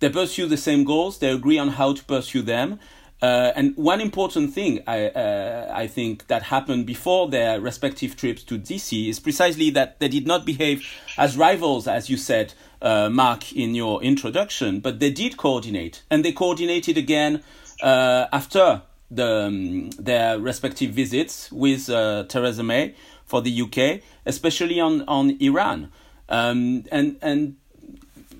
they 0.00 0.08
pursue 0.08 0.46
the 0.46 0.56
same 0.56 0.84
goals. 0.84 1.18
They 1.18 1.30
agree 1.30 1.58
on 1.58 1.68
how 1.68 1.92
to 1.92 2.04
pursue 2.04 2.42
them. 2.42 2.80
Uh, 3.22 3.52
and 3.54 3.76
one 3.76 4.00
important 4.00 4.54
thing 4.54 4.82
I, 4.86 5.08
uh, 5.08 5.70
I 5.74 5.86
think 5.86 6.26
that 6.28 6.44
happened 6.44 6.86
before 6.86 7.28
their 7.28 7.60
respective 7.60 8.16
trips 8.16 8.42
to 8.44 8.58
DC 8.58 9.10
is 9.10 9.20
precisely 9.20 9.68
that 9.70 10.00
they 10.00 10.08
did 10.08 10.26
not 10.26 10.46
behave 10.46 10.82
as 11.18 11.36
rivals, 11.36 11.86
as 11.86 12.08
you 12.08 12.16
said, 12.16 12.54
uh, 12.80 13.10
Mark, 13.10 13.52
in 13.52 13.74
your 13.74 14.02
introduction, 14.02 14.80
but 14.80 15.00
they 15.00 15.10
did 15.10 15.36
coordinate, 15.36 16.02
and 16.10 16.24
they 16.24 16.32
coordinated 16.32 16.96
again 16.96 17.42
uh, 17.82 18.26
after 18.32 18.80
the, 19.10 19.44
um, 19.44 19.90
their 19.90 20.38
respective 20.38 20.92
visits 20.92 21.52
with 21.52 21.90
uh, 21.90 22.24
Theresa 22.26 22.62
May 22.62 22.94
for 23.26 23.42
the 23.42 23.62
UK, 23.62 24.00
especially 24.24 24.80
on 24.80 25.02
on 25.02 25.36
Iran, 25.40 25.92
um, 26.30 26.84
and 26.90 27.16
and 27.20 27.56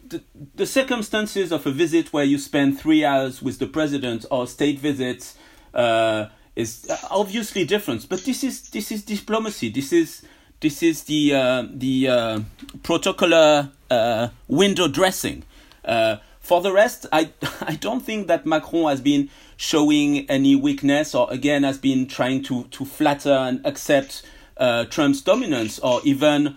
the, 0.08 0.22
the 0.54 0.66
circumstances 0.66 1.52
of 1.52 1.66
a 1.66 1.70
visit 1.70 2.12
where 2.12 2.24
you 2.24 2.38
spend 2.38 2.78
three 2.78 3.04
hours 3.04 3.42
with 3.42 3.58
the 3.58 3.66
president 3.66 4.26
or 4.30 4.46
state 4.46 4.78
visits 4.78 5.36
uh, 5.74 6.26
is 6.56 6.90
obviously 7.10 7.64
different. 7.64 8.08
But 8.08 8.24
this 8.24 8.44
is 8.44 8.70
this 8.70 8.92
is 8.92 9.02
diplomacy. 9.02 9.70
This 9.70 9.92
is 9.92 10.22
this 10.60 10.82
is 10.82 11.04
the 11.04 11.34
uh, 11.34 11.66
the 11.72 12.08
uh, 12.08 12.40
protocolar 12.82 13.72
uh, 13.90 14.28
window 14.48 14.88
dressing. 14.88 15.44
Uh, 15.84 16.16
for 16.40 16.60
the 16.60 16.72
rest, 16.72 17.06
I 17.12 17.30
I 17.60 17.76
don't 17.76 18.00
think 18.00 18.26
that 18.28 18.46
Macron 18.46 18.88
has 18.88 19.00
been 19.00 19.30
showing 19.56 20.28
any 20.30 20.56
weakness 20.56 21.14
or 21.14 21.30
again 21.30 21.62
has 21.64 21.78
been 21.78 22.06
trying 22.06 22.42
to 22.44 22.64
to 22.64 22.84
flatter 22.84 23.32
and 23.32 23.64
accept 23.64 24.22
uh, 24.56 24.84
Trump's 24.84 25.22
dominance 25.22 25.78
or 25.78 26.00
even 26.04 26.56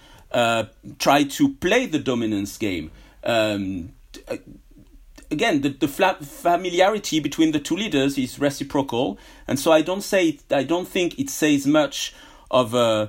try 0.99 1.23
to 1.23 1.53
play 1.55 1.85
the 1.85 1.99
dominance 1.99 2.57
game 2.57 2.91
um, 3.23 3.93
again, 5.33 5.61
the, 5.61 5.69
the 5.69 5.87
familiarity 5.87 7.19
between 7.19 7.51
the 7.51 7.59
two 7.59 7.75
leaders 7.75 8.17
is 8.17 8.39
reciprocal, 8.39 9.17
and 9.47 9.59
so 9.59 9.71
I 9.71 9.81
don't 9.81 10.01
say 10.01 10.39
I 10.49 10.63
don't 10.63 10.87
think 10.87 11.19
it 11.19 11.29
says 11.29 11.67
much 11.67 12.13
of 12.49 12.73
uh, 12.73 13.07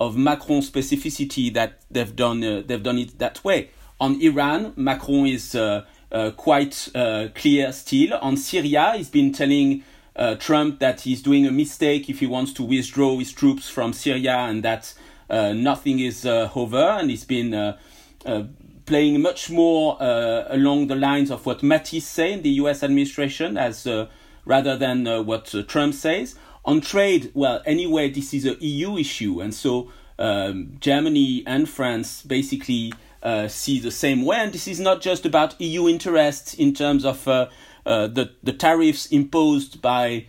of 0.00 0.16
Macron 0.16 0.60
specificity 0.60 1.52
that 1.54 1.80
they've 1.90 2.14
done 2.16 2.42
uh, 2.42 2.62
they've 2.66 2.82
done 2.82 2.98
it 2.98 3.18
that 3.18 3.44
way. 3.44 3.70
On 4.00 4.20
Iran, 4.20 4.72
Macron 4.76 5.26
is 5.26 5.54
uh, 5.54 5.84
uh 6.10 6.30
quite 6.32 6.88
uh, 6.94 7.28
clear 7.34 7.72
still. 7.72 8.14
On 8.14 8.36
Syria, 8.36 8.94
he's 8.96 9.10
been 9.10 9.32
telling 9.32 9.84
uh, 10.16 10.34
Trump 10.36 10.80
that 10.80 11.02
he's 11.02 11.22
doing 11.22 11.46
a 11.46 11.52
mistake 11.52 12.08
if 12.08 12.20
he 12.20 12.26
wants 12.26 12.52
to 12.54 12.62
withdraw 12.62 13.18
his 13.18 13.32
troops 13.32 13.68
from 13.68 13.92
Syria 13.92 14.36
and 14.36 14.62
that 14.62 14.94
nothing 15.30 16.00
is 16.00 16.24
over, 16.26 16.78
and 16.78 17.10
he's 17.10 17.24
been 17.24 17.76
playing 18.86 19.20
much 19.20 19.50
more 19.50 20.00
uh, 20.00 20.44
along 20.48 20.86
the 20.86 20.94
lines 20.94 21.30
of 21.30 21.44
what 21.44 21.58
Mattis 21.58 22.02
say 22.02 22.32
in 22.32 22.42
the 22.42 22.50
U.S. 22.50 22.82
administration, 22.82 23.58
as 23.58 23.86
uh, 23.86 24.06
rather 24.44 24.76
than 24.76 25.06
uh, 25.06 25.22
what 25.22 25.54
uh, 25.54 25.62
Trump 25.64 25.92
says. 25.92 26.36
On 26.64 26.80
trade, 26.80 27.30
well, 27.34 27.60
anyway, 27.66 28.10
this 28.10 28.32
is 28.32 28.46
a 28.46 28.54
EU 28.64 28.96
issue, 28.96 29.40
and 29.40 29.52
so 29.52 29.90
um, 30.18 30.76
Germany 30.80 31.42
and 31.46 31.68
France 31.68 32.22
basically 32.22 32.92
uh, 33.22 33.48
see 33.48 33.80
the 33.80 33.90
same 33.90 34.24
way. 34.24 34.36
And 34.36 34.52
this 34.52 34.68
is 34.68 34.80
not 34.80 35.00
just 35.00 35.26
about 35.26 35.60
EU 35.60 35.88
interests 35.88 36.54
in 36.54 36.72
terms 36.72 37.04
of 37.04 37.26
uh, 37.28 37.48
the 37.84 38.30
the 38.42 38.52
tariffs 38.52 39.06
imposed 39.06 39.82
by 39.82 40.26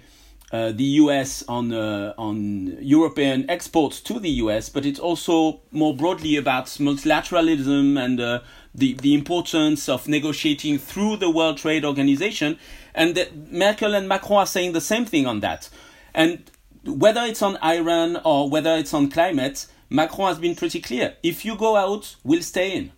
uh, 0.51 0.71
the 0.71 0.83
US 1.01 1.43
on 1.47 1.73
uh, 1.73 2.13
on 2.17 2.77
European 2.79 3.49
exports 3.49 3.99
to 4.01 4.19
the 4.19 4.29
US, 4.43 4.69
but 4.69 4.85
it's 4.85 4.99
also 4.99 5.59
more 5.71 5.95
broadly 5.95 6.37
about 6.37 6.67
multilateralism 6.79 8.01
and 8.01 8.19
uh, 8.19 8.39
the 8.73 8.93
the 8.93 9.13
importance 9.13 9.89
of 9.89 10.07
negotiating 10.07 10.77
through 10.77 11.17
the 11.17 11.29
World 11.29 11.57
Trade 11.57 11.83
Organization. 11.83 12.57
And 12.95 13.27
Merkel 13.51 13.93
and 13.93 14.07
Macron 14.07 14.39
are 14.39 14.45
saying 14.47 14.71
the 14.71 14.81
same 14.81 15.05
thing 15.05 15.27
on 15.27 15.41
that. 15.41 15.69
And 16.13 16.49
whether 16.85 17.21
it's 17.21 17.41
on 17.41 17.57
Iran 17.57 18.19
or 18.23 18.49
whether 18.49 18.75
it's 18.75 18.93
on 18.93 19.09
climate, 19.09 19.67
Macron 19.89 20.29
has 20.29 20.39
been 20.39 20.55
pretty 20.55 20.79
clear. 20.79 21.15
If 21.21 21.43
you 21.43 21.57
go 21.57 21.75
out, 21.75 22.15
we'll 22.23 22.41
stay 22.41 22.73
in 22.75 22.91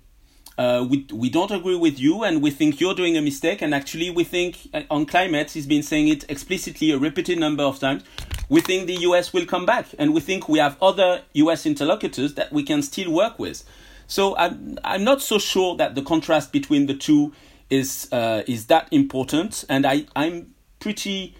uh, 0.59 0.83
we, 0.83 1.07
we 1.13 1.29
don't 1.29 1.51
agree 1.51 1.77
with 1.77 1.97
you 1.97 2.25
and 2.25 2.41
we 2.41 2.51
think 2.51 2.81
you're 2.81 2.93
doing 2.93 3.15
a 3.15 3.21
mistake. 3.21 3.61
And 3.61 3.73
actually, 3.73 4.09
we 4.09 4.25
think 4.25 4.67
uh, 4.73 4.81
on 4.91 5.05
climate, 5.05 5.51
he's 5.51 5.65
been 5.65 5.81
saying 5.81 6.09
it 6.09 6.25
explicitly 6.29 6.91
a 6.91 6.97
repeated 6.97 7.39
number 7.39 7.63
of 7.63 7.79
times. 7.79 8.03
We 8.49 8.59
think 8.59 8.85
the 8.85 8.97
US 9.07 9.31
will 9.31 9.45
come 9.45 9.65
back 9.65 9.85
and 9.97 10.13
we 10.13 10.19
think 10.19 10.49
we 10.49 10.59
have 10.59 10.75
other 10.81 11.21
US 11.31 11.65
interlocutors 11.65 12.33
that 12.33 12.51
we 12.51 12.63
can 12.63 12.81
still 12.81 13.09
work 13.09 13.39
with. 13.39 13.63
So 14.07 14.35
I'm, 14.35 14.77
I'm 14.83 15.05
not 15.05 15.21
so 15.21 15.39
sure 15.39 15.77
that 15.77 15.95
the 15.95 16.01
contrast 16.01 16.51
between 16.51 16.87
the 16.87 16.93
two 16.93 17.31
is, 17.69 18.09
uh, 18.11 18.43
is 18.45 18.65
that 18.65 18.89
important. 18.91 19.63
And 19.69 19.85
I, 19.85 20.07
I'm 20.13 20.53
pretty 20.81 21.37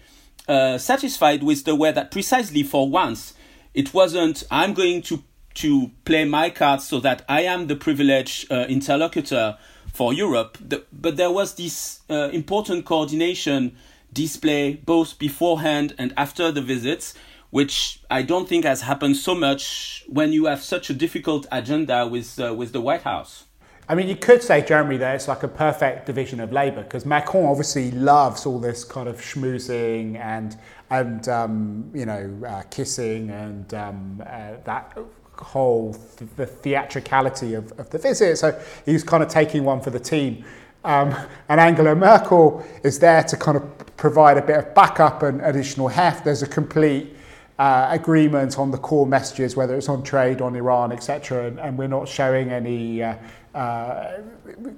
uh, 0.48 0.78
satisfied 0.78 1.42
with 1.42 1.64
the 1.64 1.74
way 1.74 1.92
that 1.92 2.10
precisely 2.10 2.62
for 2.62 2.88
once, 2.88 3.34
it 3.74 3.92
wasn't, 3.92 4.44
I'm 4.50 4.72
going 4.72 5.02
to 5.02 5.22
to 5.60 5.90
play 6.04 6.24
my 6.24 6.48
cards 6.50 6.88
so 6.88 7.00
that 7.00 7.24
I 7.28 7.42
am 7.42 7.66
the 7.66 7.76
privileged 7.76 8.50
uh, 8.50 8.66
interlocutor 8.68 9.58
for 9.92 10.12
Europe. 10.14 10.56
The, 10.60 10.84
but 10.92 11.16
there 11.16 11.30
was 11.30 11.54
this 11.54 12.00
uh, 12.08 12.30
important 12.32 12.84
coordination 12.84 13.76
display 14.12 14.74
both 14.74 15.18
beforehand 15.18 15.94
and 15.98 16.14
after 16.16 16.50
the 16.50 16.62
visits, 16.62 17.14
which 17.50 18.00
I 18.10 18.22
don't 18.22 18.48
think 18.48 18.64
has 18.64 18.82
happened 18.82 19.16
so 19.16 19.34
much 19.34 20.04
when 20.08 20.32
you 20.32 20.46
have 20.46 20.62
such 20.62 20.88
a 20.88 20.94
difficult 20.94 21.46
agenda 21.52 22.06
with 22.06 22.40
uh, 22.40 22.54
with 22.54 22.72
the 22.72 22.80
White 22.80 23.02
House. 23.02 23.44
I 23.90 23.96
mean, 23.96 24.06
you 24.06 24.14
could 24.14 24.40
say 24.40 24.62
Germany 24.62 24.98
there, 24.98 25.16
it's 25.16 25.26
like 25.26 25.42
a 25.42 25.48
perfect 25.48 26.06
division 26.06 26.38
of 26.38 26.52
labour 26.52 26.84
because 26.84 27.04
Macron 27.04 27.44
obviously 27.44 27.90
loves 27.90 28.46
all 28.46 28.60
this 28.60 28.84
kind 28.84 29.08
of 29.08 29.16
schmoozing 29.20 30.16
and, 30.16 30.56
and 30.90 31.28
um, 31.28 31.90
you 31.92 32.06
know, 32.06 32.40
uh, 32.46 32.62
kissing 32.70 33.30
and 33.30 33.74
um, 33.74 34.22
uh, 34.24 34.52
that 34.62 34.96
whole 35.40 35.94
th- 36.16 36.30
the 36.36 36.46
theatricality 36.46 37.54
of, 37.54 37.72
of 37.78 37.90
the 37.90 37.98
visit. 37.98 38.36
So 38.38 38.58
he's 38.84 39.02
kind 39.02 39.22
of 39.22 39.28
taking 39.28 39.64
one 39.64 39.80
for 39.80 39.90
the 39.90 40.00
team. 40.00 40.44
Um, 40.84 41.14
and 41.48 41.60
Angela 41.60 41.94
Merkel 41.94 42.64
is 42.82 42.98
there 42.98 43.22
to 43.24 43.36
kind 43.36 43.56
of 43.56 43.96
provide 43.96 44.38
a 44.38 44.42
bit 44.42 44.56
of 44.56 44.74
backup 44.74 45.22
and 45.22 45.40
additional 45.42 45.88
heft. 45.88 46.24
There's 46.24 46.42
a 46.42 46.46
complete 46.46 47.16
uh, 47.58 47.88
agreement 47.90 48.58
on 48.58 48.70
the 48.70 48.78
core 48.78 49.06
messages, 49.06 49.54
whether 49.54 49.76
it's 49.76 49.90
on 49.90 50.02
trade, 50.02 50.40
on 50.40 50.56
Iran, 50.56 50.92
etc., 50.92 51.46
and, 51.46 51.60
and 51.60 51.76
we're 51.76 51.88
not 51.88 52.08
showing 52.08 52.50
any 52.50 53.02
uh, 53.02 53.16
uh, 53.54 54.18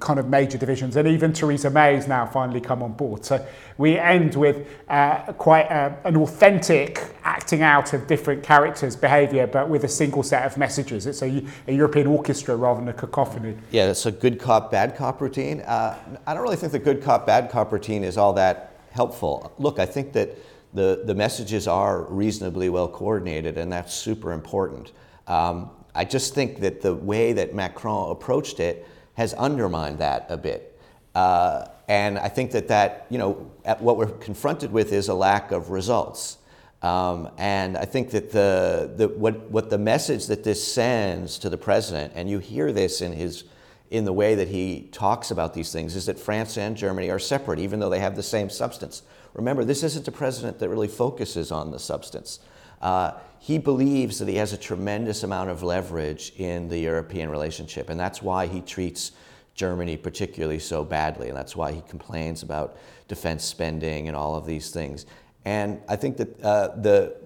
kind 0.00 0.18
of 0.18 0.28
major 0.28 0.56
divisions, 0.56 0.96
and 0.96 1.06
even 1.06 1.32
Theresa 1.32 1.68
May 1.68 1.94
has 1.94 2.08
now 2.08 2.26
finally 2.26 2.60
come 2.60 2.82
on 2.82 2.92
board. 2.92 3.24
So 3.24 3.44
we 3.76 3.98
end 3.98 4.34
with 4.34 4.66
uh, 4.88 5.32
quite 5.34 5.66
a, 5.66 5.96
an 6.04 6.16
authentic 6.16 7.14
acting 7.22 7.62
out 7.62 7.92
of 7.92 8.06
different 8.06 8.42
characters' 8.42 8.96
behaviour, 8.96 9.46
but 9.46 9.68
with 9.68 9.84
a 9.84 9.88
single 9.88 10.22
set 10.22 10.46
of 10.46 10.56
messages. 10.56 11.06
It's 11.06 11.22
a, 11.22 11.44
a, 11.68 11.72
European 11.72 12.06
orchestra 12.06 12.56
rather 12.56 12.80
than 12.80 12.88
a 12.88 12.94
cacophony. 12.94 13.56
Yeah, 13.70 13.90
it's 13.90 14.06
a 14.06 14.12
good 14.12 14.40
cop, 14.40 14.70
bad 14.70 14.96
cop 14.96 15.20
routine. 15.20 15.60
Uh, 15.60 15.98
I 16.26 16.32
don't 16.32 16.42
really 16.42 16.56
think 16.56 16.72
the 16.72 16.78
good 16.78 17.02
cop, 17.02 17.26
bad 17.26 17.50
cop 17.50 17.72
routine 17.72 18.04
is 18.04 18.16
all 18.16 18.32
that 18.34 18.76
helpful. 18.90 19.52
Look, 19.58 19.78
I 19.78 19.86
think 19.86 20.12
that 20.14 20.36
the, 20.72 21.02
the 21.04 21.14
messages 21.14 21.68
are 21.68 22.04
reasonably 22.04 22.68
well 22.70 22.88
coordinated, 22.88 23.58
and 23.58 23.70
that's 23.70 23.92
super 23.92 24.32
important. 24.32 24.92
Um, 25.26 25.70
I 25.94 26.04
just 26.04 26.34
think 26.34 26.60
that 26.60 26.80
the 26.80 26.94
way 26.94 27.32
that 27.32 27.54
Macron 27.54 28.10
approached 28.10 28.60
it 28.60 28.86
has 29.14 29.34
undermined 29.34 29.98
that 29.98 30.26
a 30.28 30.36
bit. 30.36 30.78
Uh, 31.14 31.66
and 31.88 32.18
I 32.18 32.28
think 32.28 32.52
that 32.52 32.68
that, 32.68 33.06
you 33.10 33.18
know, 33.18 33.32
what 33.78 33.98
we're 33.98 34.06
confronted 34.06 34.72
with 34.72 34.92
is 34.92 35.08
a 35.08 35.14
lack 35.14 35.52
of 35.52 35.70
results. 35.70 36.38
Um, 36.80 37.28
and 37.38 37.76
I 37.76 37.84
think 37.84 38.10
that 38.10 38.32
the, 38.32 38.90
the, 38.96 39.08
what, 39.08 39.50
what 39.50 39.70
the 39.70 39.78
message 39.78 40.26
that 40.26 40.42
this 40.42 40.62
sends 40.62 41.38
to 41.38 41.50
the 41.50 41.58
president, 41.58 42.12
and 42.16 42.28
you 42.28 42.38
hear 42.38 42.72
this 42.72 43.02
in, 43.02 43.12
his, 43.12 43.44
in 43.90 44.04
the 44.04 44.12
way 44.12 44.34
that 44.34 44.48
he 44.48 44.88
talks 44.90 45.30
about 45.30 45.54
these 45.54 45.70
things, 45.70 45.94
is 45.94 46.06
that 46.06 46.18
France 46.18 46.56
and 46.56 46.76
Germany 46.76 47.10
are 47.10 47.18
separate, 47.18 47.58
even 47.58 47.78
though 47.78 47.90
they 47.90 48.00
have 48.00 48.16
the 48.16 48.22
same 48.22 48.48
substance. 48.50 49.02
Remember, 49.34 49.64
this 49.64 49.82
isn't 49.82 50.08
a 50.08 50.12
president 50.12 50.58
that 50.58 50.68
really 50.68 50.88
focuses 50.88 51.52
on 51.52 51.70
the 51.70 51.78
substance. 51.78 52.40
Uh, 52.82 53.12
he 53.38 53.58
believes 53.58 54.18
that 54.18 54.28
he 54.28 54.36
has 54.36 54.52
a 54.52 54.56
tremendous 54.56 55.22
amount 55.22 55.50
of 55.50 55.62
leverage 55.62 56.32
in 56.36 56.68
the 56.68 56.78
European 56.78 57.28
relationship, 57.28 57.90
and 57.90 57.98
that's 57.98 58.22
why 58.22 58.46
he 58.46 58.60
treats 58.60 59.12
Germany 59.54 59.96
particularly 59.96 60.58
so 60.58 60.84
badly, 60.84 61.28
and 61.28 61.36
that's 61.36 61.56
why 61.56 61.72
he 61.72 61.82
complains 61.82 62.42
about 62.42 62.76
defense 63.08 63.44
spending 63.44 64.08
and 64.08 64.16
all 64.16 64.34
of 64.34 64.46
these 64.46 64.70
things. 64.70 65.06
And 65.44 65.80
I 65.88 65.96
think 65.96 66.16
that 66.18 66.42
uh, 66.42 66.68
the, 66.76 67.16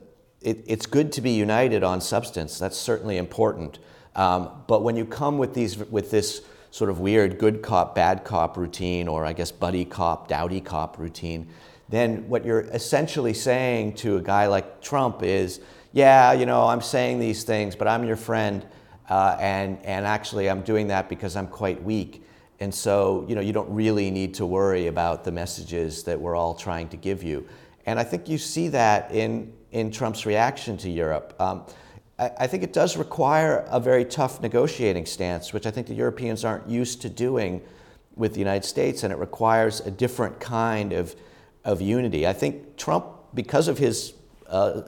it, 0.40 0.64
it's 0.66 0.87
good 0.87 1.12
to 1.12 1.21
be 1.21 1.33
united 1.33 1.83
on 1.83 2.01
substance. 2.01 2.59
That's 2.59 2.77
certainly 2.77 3.19
important. 3.19 3.79
Um, 4.14 4.62
but 4.66 4.83
when 4.83 4.97
you 4.97 5.05
come 5.05 5.37
with 5.38 5.53
these 5.55 5.77
with 5.77 6.11
this 6.11 6.42
sort 6.71 6.90
of 6.90 7.01
weird 7.01 7.38
good 7.38 7.62
cop 7.62 7.95
bad 7.95 8.25
cop 8.25 8.57
routine, 8.57 9.07
or 9.07 9.25
I 9.25 9.33
guess 9.33 9.53
buddy 9.53 9.85
cop 9.85 10.29
dowdy 10.29 10.61
cop 10.61 10.99
routine, 10.99 11.49
then 11.88 12.29
what 12.29 12.44
you're 12.44 12.62
essentially 12.62 13.35
saying 13.35 13.94
to 13.94 14.16
a 14.16 14.20
guy 14.20 14.46
like 14.46 14.81
Trump 14.81 15.22
is 15.22 15.61
yeah, 15.96 16.35
you 16.35 16.44
know, 16.44 16.66
I'm 16.66 16.83
saying 16.83 17.20
these 17.20 17.42
things, 17.42 17.75
but 17.75 17.88
I'm 17.88 18.05
your 18.05 18.16
friend, 18.16 18.66
uh, 19.09 19.38
and, 19.40 19.79
and 19.83 20.05
actually 20.05 20.51
I'm 20.51 20.61
doing 20.61 20.88
that 20.88 21.09
because 21.09 21.37
I'm 21.37 21.46
quite 21.46 21.83
weak. 21.83 22.22
And 22.61 22.75
so, 22.75 23.25
you 23.27 23.35
know, 23.35 23.40
you 23.40 23.55
don't 23.55 23.70
really 23.70 24.11
need 24.11 24.35
to 24.35 24.44
worry 24.44 24.88
about 24.88 25.25
the 25.25 25.33
messages 25.33 26.03
that 26.03 26.20
we're 26.20 26.37
all 26.37 26.55
trying 26.55 26.90
to 26.90 26.99
give 26.99 27.22
you. 27.22 27.49
And 27.87 27.99
I 27.99 28.05
think 28.05 28.29
you 28.29 28.37
see 28.37 28.68
that 28.68 29.11
in, 29.11 29.55
in 29.72 29.90
Trump's 29.90 30.27
reaction 30.27 30.77
to 30.79 30.90
Europe. 30.90 31.35
Um, 31.38 31.64
I, 32.18 32.31
I 32.40 32.46
think 32.46 32.62
it 32.62 32.75
does 32.75 32.99
require 32.99 33.64
a 33.68 33.81
very 33.81 34.05
tough 34.05 34.42
negotiating 34.42 35.07
stance, 35.07 35.55
which 35.55 35.64
I 35.64 35.70
think 35.70 35.87
the 35.87 35.94
Europeans 35.94 36.44
aren't 36.44 36.68
used 36.68 37.01
to 37.03 37.09
doing 37.09 37.62
with 38.16 38.35
the 38.35 38.38
United 38.38 38.66
States, 38.66 39.03
and 39.03 39.14
it 39.14 39.18
requires 39.18 39.81
a 39.81 39.90
different 39.90 40.40
kind 40.40 40.92
of, 40.92 41.16
of 41.66 41.83
unity. 41.83 42.26
I 42.26 42.33
think 42.33 42.76
Trump, 42.79 43.05
because 43.35 43.68
of 43.68 43.76
his 43.76 44.14
uh, 44.48 44.83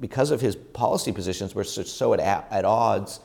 because 0.00 0.32
of 0.32 0.40
his 0.40 0.56
policy 0.56 1.12
positions, 1.12 1.54
are 1.56 1.64
so 1.64 2.12
at, 2.12 2.20
at 2.20 2.64
odds 2.64 3.20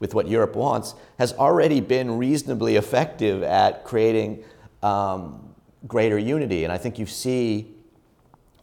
with 0.00 0.14
what 0.14 0.26
Europe 0.26 0.56
wants, 0.56 0.94
has 1.18 1.32
already 1.34 1.80
been 1.80 2.18
reasonably 2.18 2.74
effective 2.76 3.42
at 3.44 3.84
creating 3.84 4.42
um, 4.82 5.54
greater 5.86 6.18
unity. 6.18 6.64
And 6.64 6.72
I 6.72 6.78
think 6.78 6.98
you 6.98 7.06
see 7.06 7.72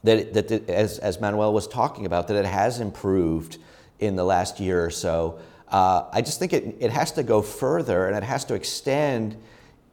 that, 0.03 0.33
that 0.33 0.69
as, 0.69 0.99
as 0.99 1.21
Manuel 1.21 1.53
was 1.53 1.67
talking 1.67 2.05
about, 2.05 2.27
that 2.27 2.35
it 2.35 2.45
has 2.45 2.81
improved 2.81 3.57
in 3.99 4.15
the 4.15 4.23
last 4.25 4.59
year 4.59 4.83
or 4.83 4.89
so. 4.89 5.39
Uh, 5.69 6.09
I 6.11 6.21
just 6.21 6.39
think 6.39 6.51
it, 6.51 6.75
it 6.79 6.91
has 6.91 7.11
to 7.13 7.23
go 7.23 7.41
further 7.41 8.07
and 8.07 8.17
it 8.17 8.23
has 8.23 8.43
to 8.45 8.55
extend 8.55 9.37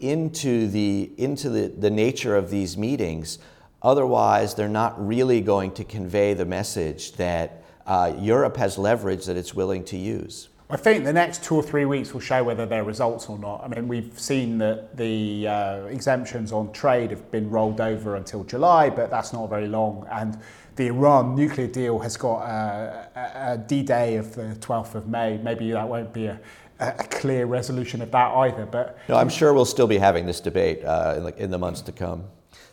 into 0.00 0.66
the, 0.68 1.12
into 1.16 1.50
the, 1.50 1.68
the 1.68 1.90
nature 1.90 2.34
of 2.34 2.50
these 2.50 2.76
meetings 2.76 3.38
Otherwise, 3.82 4.54
they're 4.54 4.68
not 4.68 4.94
really 5.06 5.40
going 5.40 5.70
to 5.72 5.84
convey 5.84 6.34
the 6.34 6.44
message 6.44 7.12
that 7.12 7.62
uh, 7.86 8.12
Europe 8.18 8.56
has 8.56 8.78
leverage 8.78 9.26
that 9.26 9.36
it's 9.36 9.54
willing 9.54 9.84
to 9.84 9.96
use. 9.96 10.48
I 10.68 10.76
think 10.76 11.04
the 11.04 11.12
next 11.12 11.44
two 11.44 11.54
or 11.54 11.62
three 11.62 11.84
weeks 11.84 12.12
will 12.12 12.20
show 12.20 12.42
whether 12.42 12.66
there 12.66 12.82
are 12.82 12.84
results 12.84 13.28
or 13.28 13.38
not. 13.38 13.62
I 13.62 13.68
mean, 13.68 13.86
we've 13.86 14.18
seen 14.18 14.58
that 14.58 14.96
the 14.96 15.46
uh, 15.46 15.84
exemptions 15.84 16.50
on 16.50 16.72
trade 16.72 17.12
have 17.12 17.30
been 17.30 17.48
rolled 17.48 17.80
over 17.80 18.16
until 18.16 18.42
July, 18.42 18.90
but 18.90 19.08
that's 19.08 19.32
not 19.32 19.48
very 19.48 19.68
long. 19.68 20.04
And 20.10 20.36
the 20.74 20.88
Iran 20.88 21.36
nuclear 21.36 21.68
deal 21.68 22.00
has 22.00 22.16
got 22.16 22.40
a, 22.40 23.08
a, 23.14 23.52
a 23.52 23.58
D-Day 23.58 24.16
of 24.16 24.34
the 24.34 24.56
12th 24.58 24.96
of 24.96 25.06
May. 25.06 25.38
Maybe 25.38 25.70
that 25.70 25.88
won't 25.88 26.12
be 26.12 26.26
a, 26.26 26.40
a 26.80 26.92
clear 27.04 27.46
resolution 27.46 28.02
of 28.02 28.10
that 28.10 28.34
either. 28.34 28.66
But 28.66 28.98
no, 29.08 29.16
I'm 29.16 29.28
sure 29.28 29.54
we'll 29.54 29.64
still 29.64 29.86
be 29.86 29.98
having 29.98 30.26
this 30.26 30.40
debate 30.40 30.84
uh, 30.84 31.14
in, 31.16 31.22
the, 31.22 31.42
in 31.44 31.50
the 31.52 31.58
months 31.58 31.80
to 31.82 31.92
come. 31.92 32.24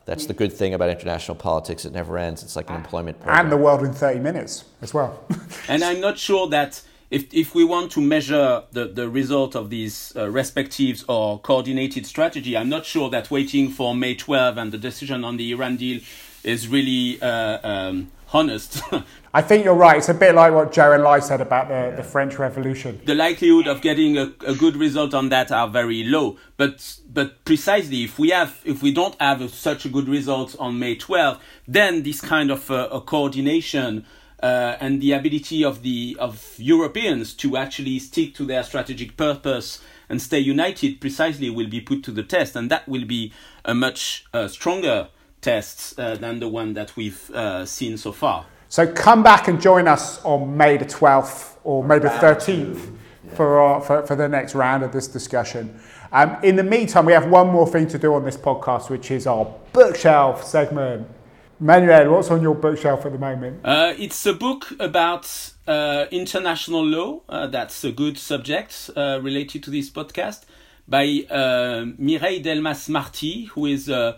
That's 0.06 0.26
the 0.26 0.34
good 0.34 0.52
thing 0.52 0.74
about 0.74 0.90
international 0.90 1.36
politics. 1.36 1.86
It 1.86 1.94
never 1.94 2.18
ends. 2.18 2.44
It's 2.44 2.56
like 2.56 2.70
an 2.70 2.76
employment 2.76 3.20
program. 3.20 3.46
And 3.46 3.52
the 3.52 3.58
world 3.58 3.84
in 3.84 3.94
30 3.94 4.20
minutes 4.20 4.66
as 4.82 4.94
well. 4.94 5.24
and 5.70 5.84
I'm 5.84 6.02
not 6.02 6.18
sure 6.18 6.48
that 6.50 6.82
if, 7.10 7.34
if 7.34 7.56
we 7.56 7.64
want 7.64 7.92
to 7.92 8.02
measure 8.02 8.64
the, 8.72 8.88
the 8.88 9.08
result 9.08 9.56
of 9.56 9.70
these 9.70 10.12
uh, 10.16 10.30
respectives 10.30 11.06
or 11.08 11.40
coordinated 11.40 12.06
strategy, 12.06 12.58
I'm 12.58 12.70
not 12.70 12.86
sure 12.86 13.10
that 13.12 13.32
waiting 13.32 13.70
for 13.70 13.96
May 13.96 14.16
12 14.16 14.58
and 14.58 14.72
the 14.72 14.78
decision 14.78 15.24
on 15.24 15.38
the 15.38 15.52
Iran 15.52 15.78
deal 15.78 16.02
is 16.44 16.68
really 16.68 17.22
uh, 17.22 17.60
um, 17.64 18.12
honest. 18.34 18.82
I 19.36 19.42
think 19.42 19.66
you're 19.66 19.74
right. 19.74 19.98
It's 19.98 20.10
a 20.10 20.14
bit 20.14 20.36
like 20.36 20.54
what 20.54 20.72
Zhou 20.72 20.96
Enlai 20.96 21.24
said 21.24 21.42
about 21.42 21.68
the, 21.68 21.74
yeah. 21.74 21.90
the 21.96 22.04
French 22.04 22.38
Revolution. 22.38 23.02
The 23.04 23.16
likelihood 23.16 23.68
of 23.68 23.82
getting 23.82 24.16
a, 24.16 24.32
a, 24.46 24.54
good 24.54 24.76
result 24.76 25.16
on 25.16 25.30
that 25.30 25.52
are 25.52 25.68
very 25.68 26.04
low. 26.04 26.38
But 26.56 27.00
but 27.12 27.44
precisely, 27.44 28.04
if 28.04 28.20
we 28.20 28.30
have 28.30 28.62
if 28.64 28.84
we 28.84 28.92
don't 28.94 29.20
have 29.20 29.42
a, 29.42 29.50
such 29.50 29.86
a 29.86 29.90
good 29.90 30.08
result 30.08 30.56
on 30.60 30.78
May 30.78 30.96
12th, 30.96 31.40
then 31.68 32.04
this 32.04 32.22
kind 32.22 32.52
of 32.52 32.70
uh, 32.70 32.90
a 32.92 33.02
coordination 33.02 34.06
uh, 34.44 34.78
and 34.80 35.02
the 35.02 35.14
ability 35.14 35.66
of 35.66 35.82
the 35.82 36.16
of 36.20 36.54
Europeans 36.60 37.34
to 37.34 37.58
actually 37.58 37.98
stick 37.98 38.36
to 38.36 38.46
their 38.46 38.62
strategic 38.62 39.18
purpose 39.18 39.82
and 40.10 40.22
stay 40.22 40.38
united 40.38 41.02
precisely 41.02 41.50
will 41.50 41.70
be 41.70 41.82
put 41.82 42.04
to 42.04 42.12
the 42.12 42.22
test, 42.22 42.56
and 42.56 42.70
that 42.70 42.88
will 42.88 43.06
be 43.06 43.34
a 43.66 43.74
much 43.74 44.26
uh, 44.32 44.48
stronger 44.48 45.08
test 45.42 46.00
uh, 46.00 46.16
than 46.18 46.40
the 46.40 46.48
one 46.48 46.76
that 46.76 46.96
we've 46.96 47.32
uh, 47.32 47.66
seen 47.66 47.98
so 47.98 48.12
far. 48.12 48.46
So 48.74 48.92
come 48.92 49.22
back 49.22 49.48
and 49.48 49.62
join 49.62 49.88
us 49.88 50.20
on 50.26 50.58
May 50.58 50.78
the 50.78 50.86
12th 50.86 51.58
or 51.64 51.84
May 51.84 52.00
the 52.00 52.08
13th 52.08 52.98
for, 53.36 53.60
our, 53.60 53.80
for, 53.80 54.02
for 54.08 54.16
the 54.16 54.28
next 54.28 54.56
round 54.56 54.82
of 54.82 54.92
this 54.92 55.08
discussion. 55.08 55.80
Um, 56.12 56.38
in 56.42 56.56
the 56.56 56.64
meantime, 56.64 57.06
we 57.06 57.14
have 57.14 57.30
one 57.30 57.50
more 57.50 57.68
thing 57.68 57.88
to 57.90 58.00
do 58.00 58.16
on 58.16 58.26
this 58.26 58.36
podcast, 58.36 58.90
which 58.90 59.12
is 59.12 59.28
our 59.28 59.46
bookshelf 59.74 60.44
segment. 60.44 61.08
Manuel, 61.60 62.14
what's 62.14 62.32
on 62.32 62.42
your 62.42 62.56
bookshelf 62.56 63.06
at 63.06 63.12
the 63.12 63.20
moment? 63.20 63.60
Uh, 63.64 63.94
it's 63.96 64.26
a 64.26 64.34
book 64.34 64.74
about 64.80 65.52
uh, 65.68 66.08
international 66.10 66.84
law. 66.84 67.22
Uh, 67.30 67.46
that's 67.46 67.84
a 67.84 67.92
good 67.92 68.18
subject 68.18 68.90
uh, 68.96 69.20
related 69.22 69.62
to 69.66 69.70
this 69.70 69.92
podcast 69.92 70.46
by 70.88 71.28
uh, 71.30 71.86
Mireille 72.00 72.42
Delmas 72.44 72.90
Marty, 72.90 73.44
who 73.44 73.68
is 73.68 73.88
a 73.88 74.18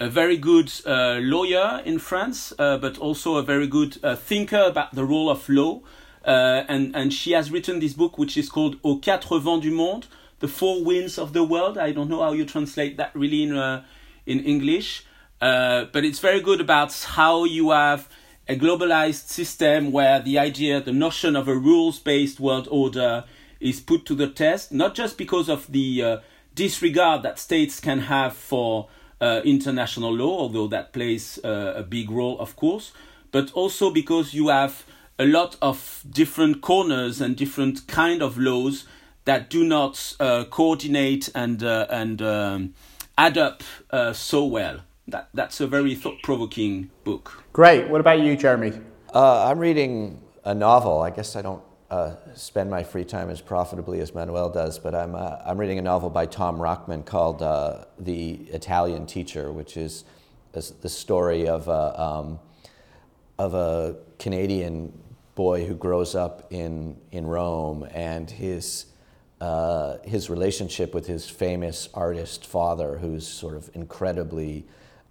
a 0.00 0.08
very 0.08 0.36
good 0.36 0.72
uh, 0.86 1.18
lawyer 1.20 1.80
in 1.84 1.98
France, 1.98 2.52
uh, 2.58 2.76
but 2.78 2.98
also 2.98 3.36
a 3.36 3.42
very 3.42 3.66
good 3.66 3.98
uh, 4.02 4.16
thinker 4.16 4.62
about 4.62 4.94
the 4.94 5.04
role 5.04 5.30
of 5.30 5.48
law. 5.48 5.80
Uh, 6.24 6.64
and, 6.68 6.96
and 6.96 7.12
she 7.12 7.32
has 7.32 7.50
written 7.50 7.80
this 7.80 7.92
book, 7.92 8.18
which 8.18 8.36
is 8.36 8.48
called 8.48 8.76
Aux 8.82 8.96
quatre 8.96 9.38
vents 9.38 9.60
du 9.60 9.70
monde, 9.70 10.06
the 10.40 10.48
four 10.48 10.82
winds 10.82 11.18
of 11.18 11.32
the 11.32 11.44
world. 11.44 11.78
I 11.78 11.92
don't 11.92 12.08
know 12.08 12.22
how 12.22 12.32
you 12.32 12.44
translate 12.44 12.96
that 12.96 13.14
really 13.14 13.42
in 13.42 13.56
uh, 13.56 13.84
in 14.26 14.40
English, 14.40 15.04
uh, 15.42 15.84
but 15.92 16.02
it's 16.02 16.18
very 16.18 16.40
good 16.40 16.58
about 16.58 16.92
how 17.10 17.44
you 17.44 17.70
have 17.72 18.08
a 18.48 18.56
globalized 18.56 19.28
system 19.28 19.92
where 19.92 20.18
the 20.18 20.38
idea, 20.38 20.80
the 20.80 20.94
notion 20.94 21.36
of 21.36 21.46
a 21.46 21.54
rules-based 21.54 22.40
world 22.40 22.66
order 22.70 23.24
is 23.60 23.80
put 23.80 24.06
to 24.06 24.14
the 24.14 24.26
test, 24.26 24.72
not 24.72 24.94
just 24.94 25.18
because 25.18 25.50
of 25.50 25.70
the 25.70 26.20
disregard 26.54 27.22
that 27.22 27.38
states 27.38 27.80
can 27.80 28.00
have 28.00 28.34
for 28.34 28.88
uh, 29.20 29.40
international 29.44 30.14
law, 30.14 30.38
although 30.38 30.66
that 30.68 30.92
plays 30.92 31.38
uh, 31.44 31.74
a 31.76 31.82
big 31.82 32.10
role, 32.10 32.38
of 32.38 32.56
course, 32.56 32.92
but 33.30 33.52
also 33.52 33.90
because 33.90 34.34
you 34.34 34.48
have 34.48 34.84
a 35.18 35.26
lot 35.26 35.56
of 35.62 36.04
different 36.10 36.60
corners 36.60 37.20
and 37.20 37.36
different 37.36 37.86
kind 37.86 38.22
of 38.22 38.36
laws 38.38 38.84
that 39.24 39.48
do 39.48 39.64
not 39.64 40.16
uh, 40.20 40.44
coordinate 40.44 41.30
and 41.34 41.62
uh, 41.62 41.86
and 41.90 42.20
um, 42.20 42.74
add 43.16 43.38
up 43.38 43.62
uh, 43.90 44.12
so 44.12 44.44
well. 44.44 44.80
That 45.08 45.28
that's 45.34 45.60
a 45.60 45.66
very 45.66 45.94
thought-provoking 45.94 46.90
book. 47.04 47.44
Great. 47.52 47.88
What 47.88 48.00
about 48.00 48.20
you, 48.20 48.36
Jeremy? 48.36 48.72
Uh, 49.14 49.46
I'm 49.46 49.58
reading 49.58 50.20
a 50.44 50.54
novel. 50.54 51.02
I 51.02 51.10
guess 51.10 51.36
I 51.36 51.42
don't 51.42 51.62
uh, 51.94 52.16
spend 52.34 52.68
my 52.68 52.82
free 52.82 53.04
time 53.04 53.30
as 53.30 53.40
profitably 53.40 54.00
as 54.00 54.14
Manuel 54.14 54.50
does, 54.50 54.80
but 54.80 54.96
I'm 54.96 55.14
uh, 55.14 55.36
I'm 55.44 55.58
reading 55.58 55.78
a 55.78 55.82
novel 55.82 56.10
by 56.10 56.26
Tom 56.26 56.58
Rachman 56.58 57.04
called 57.04 57.38
The 57.98 58.32
Italian 58.50 59.06
Teacher, 59.06 59.52
which 59.52 59.76
is 59.76 60.04
the 60.52 60.88
story 60.88 61.46
of 61.46 61.68
a 61.68 62.00
um, 62.00 62.40
of 63.38 63.54
a 63.54 63.96
Canadian 64.18 64.92
boy 65.36 65.66
who 65.66 65.74
grows 65.74 66.16
up 66.16 66.52
in 66.52 66.96
in 67.12 67.26
Rome 67.26 67.86
and 67.92 68.28
his 68.28 68.86
uh, 69.40 69.98
his 70.02 70.28
relationship 70.28 70.94
with 70.94 71.06
his 71.06 71.30
famous 71.30 71.88
artist 71.94 72.44
father, 72.44 72.98
who's 72.98 73.26
sort 73.26 73.54
of 73.54 73.70
incredibly 73.72 74.66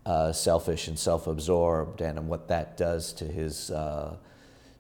uh, 0.06 0.34
selfish 0.34 0.90
and 0.90 1.00
self-absorbed, 1.00 2.02
and 2.02 2.28
what 2.28 2.50
that 2.50 2.76
does 2.76 3.14
to 3.14 3.26
his 3.26 3.72
uh, 3.72 4.18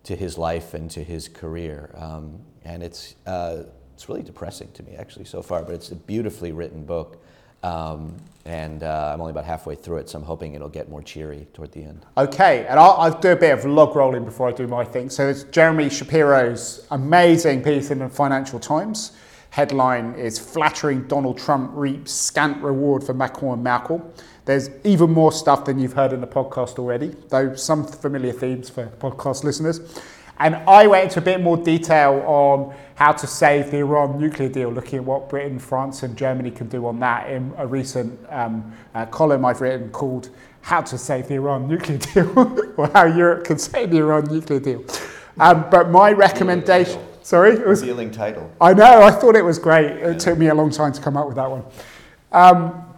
to 0.03 0.15
his 0.15 0.37
life 0.37 0.73
and 0.73 0.89
to 0.91 1.03
his 1.03 1.27
career. 1.27 1.93
Um, 1.95 2.39
and 2.65 2.83
it's 2.83 3.15
uh, 3.25 3.63
it's 3.93 4.09
really 4.09 4.23
depressing 4.23 4.71
to 4.73 4.83
me 4.83 4.95
actually 4.95 5.25
so 5.25 5.41
far, 5.41 5.63
but 5.63 5.73
it's 5.73 5.91
a 5.91 5.95
beautifully 5.95 6.51
written 6.51 6.85
book. 6.85 7.23
Um, 7.63 8.17
and 8.45 8.83
uh, 8.83 9.11
I'm 9.13 9.21
only 9.21 9.31
about 9.31 9.45
halfway 9.45 9.75
through 9.75 9.97
it, 9.97 10.09
so 10.09 10.19
I'm 10.19 10.25
hoping 10.25 10.53
it'll 10.53 10.67
get 10.67 10.89
more 10.89 11.01
cheery 11.01 11.47
toward 11.53 11.71
the 11.71 11.83
end. 11.83 12.05
Okay, 12.17 12.65
and 12.67 12.77
I'll, 12.77 12.91
I'll, 12.97 13.19
do 13.19 13.31
a 13.31 13.35
bit 13.37 13.57
of 13.57 13.63
log 13.63 13.95
rolling 13.95 14.25
before 14.25 14.49
I 14.49 14.51
do 14.51 14.67
my 14.67 14.83
thing. 14.83 15.09
So 15.09 15.29
it's 15.29 15.43
Jeremy 15.43 15.89
Shapiro's 15.89 16.85
amazing 16.91 17.63
piece 17.63 17.89
in 17.89 17.99
the 17.99 18.09
Financial 18.09 18.59
Times. 18.59 19.13
Headline 19.53 20.15
is 20.15 20.39
Flattering 20.39 21.03
Donald 21.03 21.37
Trump 21.37 21.69
Reaps 21.75 22.11
Scant 22.11 22.59
Reward 22.63 23.03
for 23.03 23.13
Macron 23.13 23.53
and 23.53 23.63
Merkel. 23.63 24.11
There's 24.45 24.71
even 24.83 25.11
more 25.11 25.31
stuff 25.31 25.65
than 25.65 25.77
you've 25.77 25.93
heard 25.93 26.11
in 26.11 26.21
the 26.21 26.27
podcast 26.27 26.79
already, 26.79 27.15
though 27.29 27.53
some 27.53 27.85
familiar 27.85 28.33
themes 28.33 28.71
for 28.71 28.87
podcast 28.87 29.43
listeners. 29.43 30.01
And 30.39 30.55
I 30.55 30.87
went 30.87 31.03
into 31.03 31.19
a 31.19 31.21
bit 31.21 31.39
more 31.39 31.55
detail 31.55 32.23
on 32.25 32.75
how 32.95 33.11
to 33.11 33.27
save 33.27 33.69
the 33.69 33.77
Iran 33.77 34.19
nuclear 34.19 34.49
deal, 34.49 34.71
looking 34.71 34.97
at 34.97 35.05
what 35.05 35.29
Britain, 35.29 35.59
France, 35.59 36.01
and 36.01 36.17
Germany 36.17 36.49
can 36.49 36.67
do 36.67 36.87
on 36.87 36.99
that 37.01 37.29
in 37.29 37.53
a 37.57 37.67
recent 37.67 38.19
um, 38.31 38.73
uh, 38.95 39.05
column 39.05 39.45
I've 39.45 39.61
written 39.61 39.91
called 39.91 40.31
How 40.61 40.81
to 40.81 40.97
Save 40.97 41.27
the 41.27 41.35
Iran 41.35 41.67
Nuclear 41.67 41.97
Deal, 42.13 42.73
or 42.75 42.87
How 42.87 43.05
Europe 43.05 43.43
Can 43.43 43.59
Save 43.59 43.91
the 43.91 43.97
Iran 43.97 44.23
Nuclear 44.23 44.59
Deal. 44.59 44.83
Um, 45.39 45.67
but 45.69 45.91
my 45.91 46.11
recommendation. 46.11 46.99
Sorry? 47.23 47.53
It 47.53 47.65
was, 47.65 47.81
Revealing 47.81 48.11
title. 48.11 48.51
I 48.59 48.73
know, 48.73 49.01
I 49.01 49.09
thought 49.09 49.35
it 49.37 49.45
was 49.45 49.57
great. 49.57 49.85
It 49.85 50.01
yeah. 50.01 50.17
took 50.17 50.37
me 50.37 50.47
a 50.47 50.53
long 50.53 50.69
time 50.69 50.91
to 50.91 51.01
come 51.01 51.15
up 51.15 51.25
with 51.25 51.37
that 51.37 51.49
one. 51.49 51.63
Um, 52.33 52.93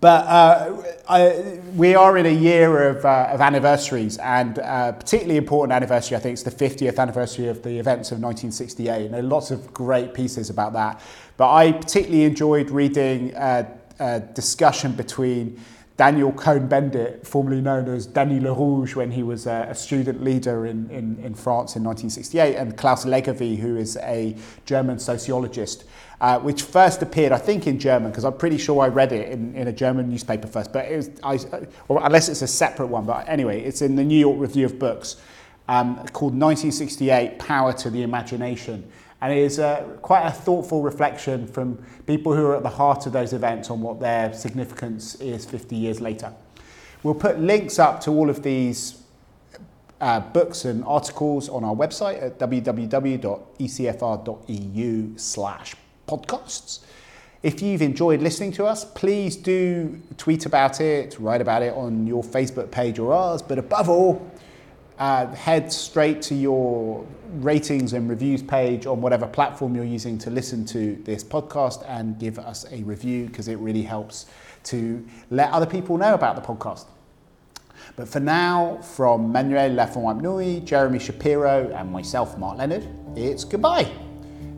but 0.00 0.26
uh, 0.26 0.82
I, 1.08 1.60
we 1.74 1.94
are 1.94 2.18
in 2.18 2.26
a 2.26 2.32
year 2.32 2.90
of, 2.90 3.04
uh, 3.04 3.30
of 3.32 3.40
anniversaries, 3.40 4.18
and 4.18 4.58
uh, 4.58 4.92
particularly 4.92 5.38
important 5.38 5.72
anniversary. 5.72 6.16
I 6.16 6.20
think 6.20 6.34
it's 6.34 6.42
the 6.42 6.50
50th 6.50 6.98
anniversary 6.98 7.48
of 7.48 7.62
the 7.62 7.78
events 7.78 8.12
of 8.12 8.20
1968, 8.20 9.06
and 9.06 9.14
there 9.14 9.20
are 9.20 9.24
lots 9.24 9.50
of 9.50 9.72
great 9.72 10.12
pieces 10.12 10.50
about 10.50 10.74
that. 10.74 11.00
But 11.38 11.52
I 11.52 11.72
particularly 11.72 12.24
enjoyed 12.24 12.70
reading 12.70 13.34
uh, 13.34 13.74
a 13.98 14.20
discussion 14.20 14.92
between 14.92 15.58
Daniel 15.98 16.32
Cohn-Bendit, 16.32 17.26
formerly 17.26 17.60
known 17.60 17.88
as 17.88 18.06
Danny 18.06 18.40
Le 18.40 18.54
Rouge 18.54 18.94
when 18.94 19.10
he 19.10 19.22
was 19.22 19.46
a, 19.46 19.66
a 19.68 19.74
student 19.74 20.22
leader 20.22 20.64
in, 20.64 20.88
in, 20.90 21.18
in 21.18 21.34
France 21.34 21.76
in 21.76 21.84
1968, 21.84 22.54
and 22.54 22.76
Claus 22.76 23.04
Leggewie, 23.04 23.58
who 23.58 23.76
is 23.76 23.98
a 23.98 24.34
German 24.64 24.98
sociologist 24.98 25.84
uh, 26.20 26.38
which 26.38 26.62
first 26.62 27.02
appeared, 27.02 27.32
I 27.32 27.38
think, 27.38 27.66
in 27.66 27.78
German, 27.78 28.10
because 28.10 28.24
I'm 28.24 28.36
pretty 28.36 28.58
sure 28.58 28.82
I 28.82 28.88
read 28.88 29.12
it 29.12 29.30
in, 29.30 29.54
in 29.54 29.68
a 29.68 29.72
German 29.72 30.08
newspaper 30.08 30.46
first, 30.46 30.72
but 30.72 30.86
it 30.86 30.96
was, 30.96 31.10
I, 31.22 31.66
or 31.88 32.00
unless 32.04 32.28
it's 32.28 32.42
a 32.42 32.48
separate 32.48 32.88
one, 32.88 33.04
but 33.04 33.28
anyway, 33.28 33.60
it's 33.62 33.82
in 33.82 33.96
the 33.96 34.04
New 34.04 34.18
York 34.18 34.38
Review 34.38 34.66
of 34.66 34.78
Books 34.78 35.16
um, 35.68 35.96
called 36.12 36.32
1968 36.32 37.38
Power 37.38 37.72
to 37.74 37.90
the 37.90 38.02
Imagination. 38.02 38.90
And 39.20 39.32
it 39.32 39.38
is 39.38 39.58
uh, 39.58 39.82
quite 40.00 40.24
a 40.26 40.30
thoughtful 40.30 40.82
reflection 40.82 41.46
from 41.46 41.84
people 42.06 42.34
who 42.34 42.46
are 42.46 42.56
at 42.56 42.62
the 42.62 42.68
heart 42.68 43.06
of 43.06 43.12
those 43.12 43.32
events 43.32 43.68
on 43.70 43.80
what 43.80 43.98
their 43.98 44.32
significance 44.32 45.16
is 45.16 45.44
50 45.44 45.74
years 45.74 46.00
later. 46.00 46.32
We'll 47.02 47.14
put 47.14 47.40
links 47.40 47.78
up 47.78 48.00
to 48.02 48.10
all 48.10 48.30
of 48.30 48.42
these 48.42 49.02
uh, 50.00 50.20
books 50.20 50.64
and 50.64 50.84
articles 50.84 51.48
on 51.48 51.64
our 51.64 51.74
website 51.74 52.22
at 52.22 52.38
www.ecfr.eu 52.38 53.18
slash 55.16 55.74
podcasts. 56.06 56.80
If 57.42 57.62
you've 57.62 57.82
enjoyed 57.82 58.20
listening 58.20 58.52
to 58.52 58.64
us, 58.64 58.84
please 58.84 59.36
do 59.36 60.00
tweet 60.16 60.46
about 60.46 60.80
it, 60.80 61.16
write 61.20 61.40
about 61.40 61.62
it 61.62 61.72
on 61.74 62.06
your 62.06 62.22
Facebook 62.22 62.70
page 62.70 62.98
or 62.98 63.12
ours, 63.12 63.42
but 63.42 63.58
above 63.58 63.88
all, 63.88 64.28
uh, 64.98 65.26
head 65.28 65.72
straight 65.72 66.20
to 66.22 66.34
your 66.34 67.06
ratings 67.34 67.92
and 67.92 68.08
reviews 68.08 68.42
page 68.42 68.86
on 68.86 69.00
whatever 69.00 69.26
platform 69.26 69.74
you're 69.74 69.84
using 69.84 70.18
to 70.18 70.30
listen 70.30 70.64
to 70.66 70.96
this 71.04 71.22
podcast 71.22 71.84
and 71.88 72.18
give 72.18 72.38
us 72.38 72.66
a 72.70 72.82
review 72.82 73.26
because 73.26 73.48
it 73.48 73.58
really 73.58 73.82
helps 73.82 74.26
to 74.64 75.06
let 75.30 75.50
other 75.50 75.66
people 75.66 75.96
know 75.96 76.14
about 76.14 76.36
the 76.36 76.42
podcast. 76.42 76.86
But 77.96 78.08
for 78.08 78.20
now, 78.20 78.78
from 78.78 79.32
Manuel 79.32 79.70
Lafont 79.70 80.64
Jeremy 80.64 80.98
Shapiro, 80.98 81.72
and 81.74 81.90
myself, 81.90 82.36
Mark 82.38 82.58
Leonard, 82.58 82.86
it's 83.16 83.44
goodbye. 83.44 83.90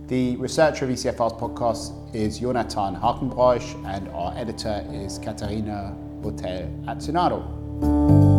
The 0.09 0.37
researcher 0.37 0.85
of 0.85 0.91
ECFR's 0.91 1.35
podcast 1.35 2.15
is 2.15 2.41
Jonathan 2.41 2.97
Hackenbroich, 2.97 3.87
and 3.87 4.09
our 4.09 4.37
editor 4.37 4.85
is 4.91 5.19
Katarina 5.19 5.97
Botel 6.21 6.85
Atsunaro. 6.87 8.30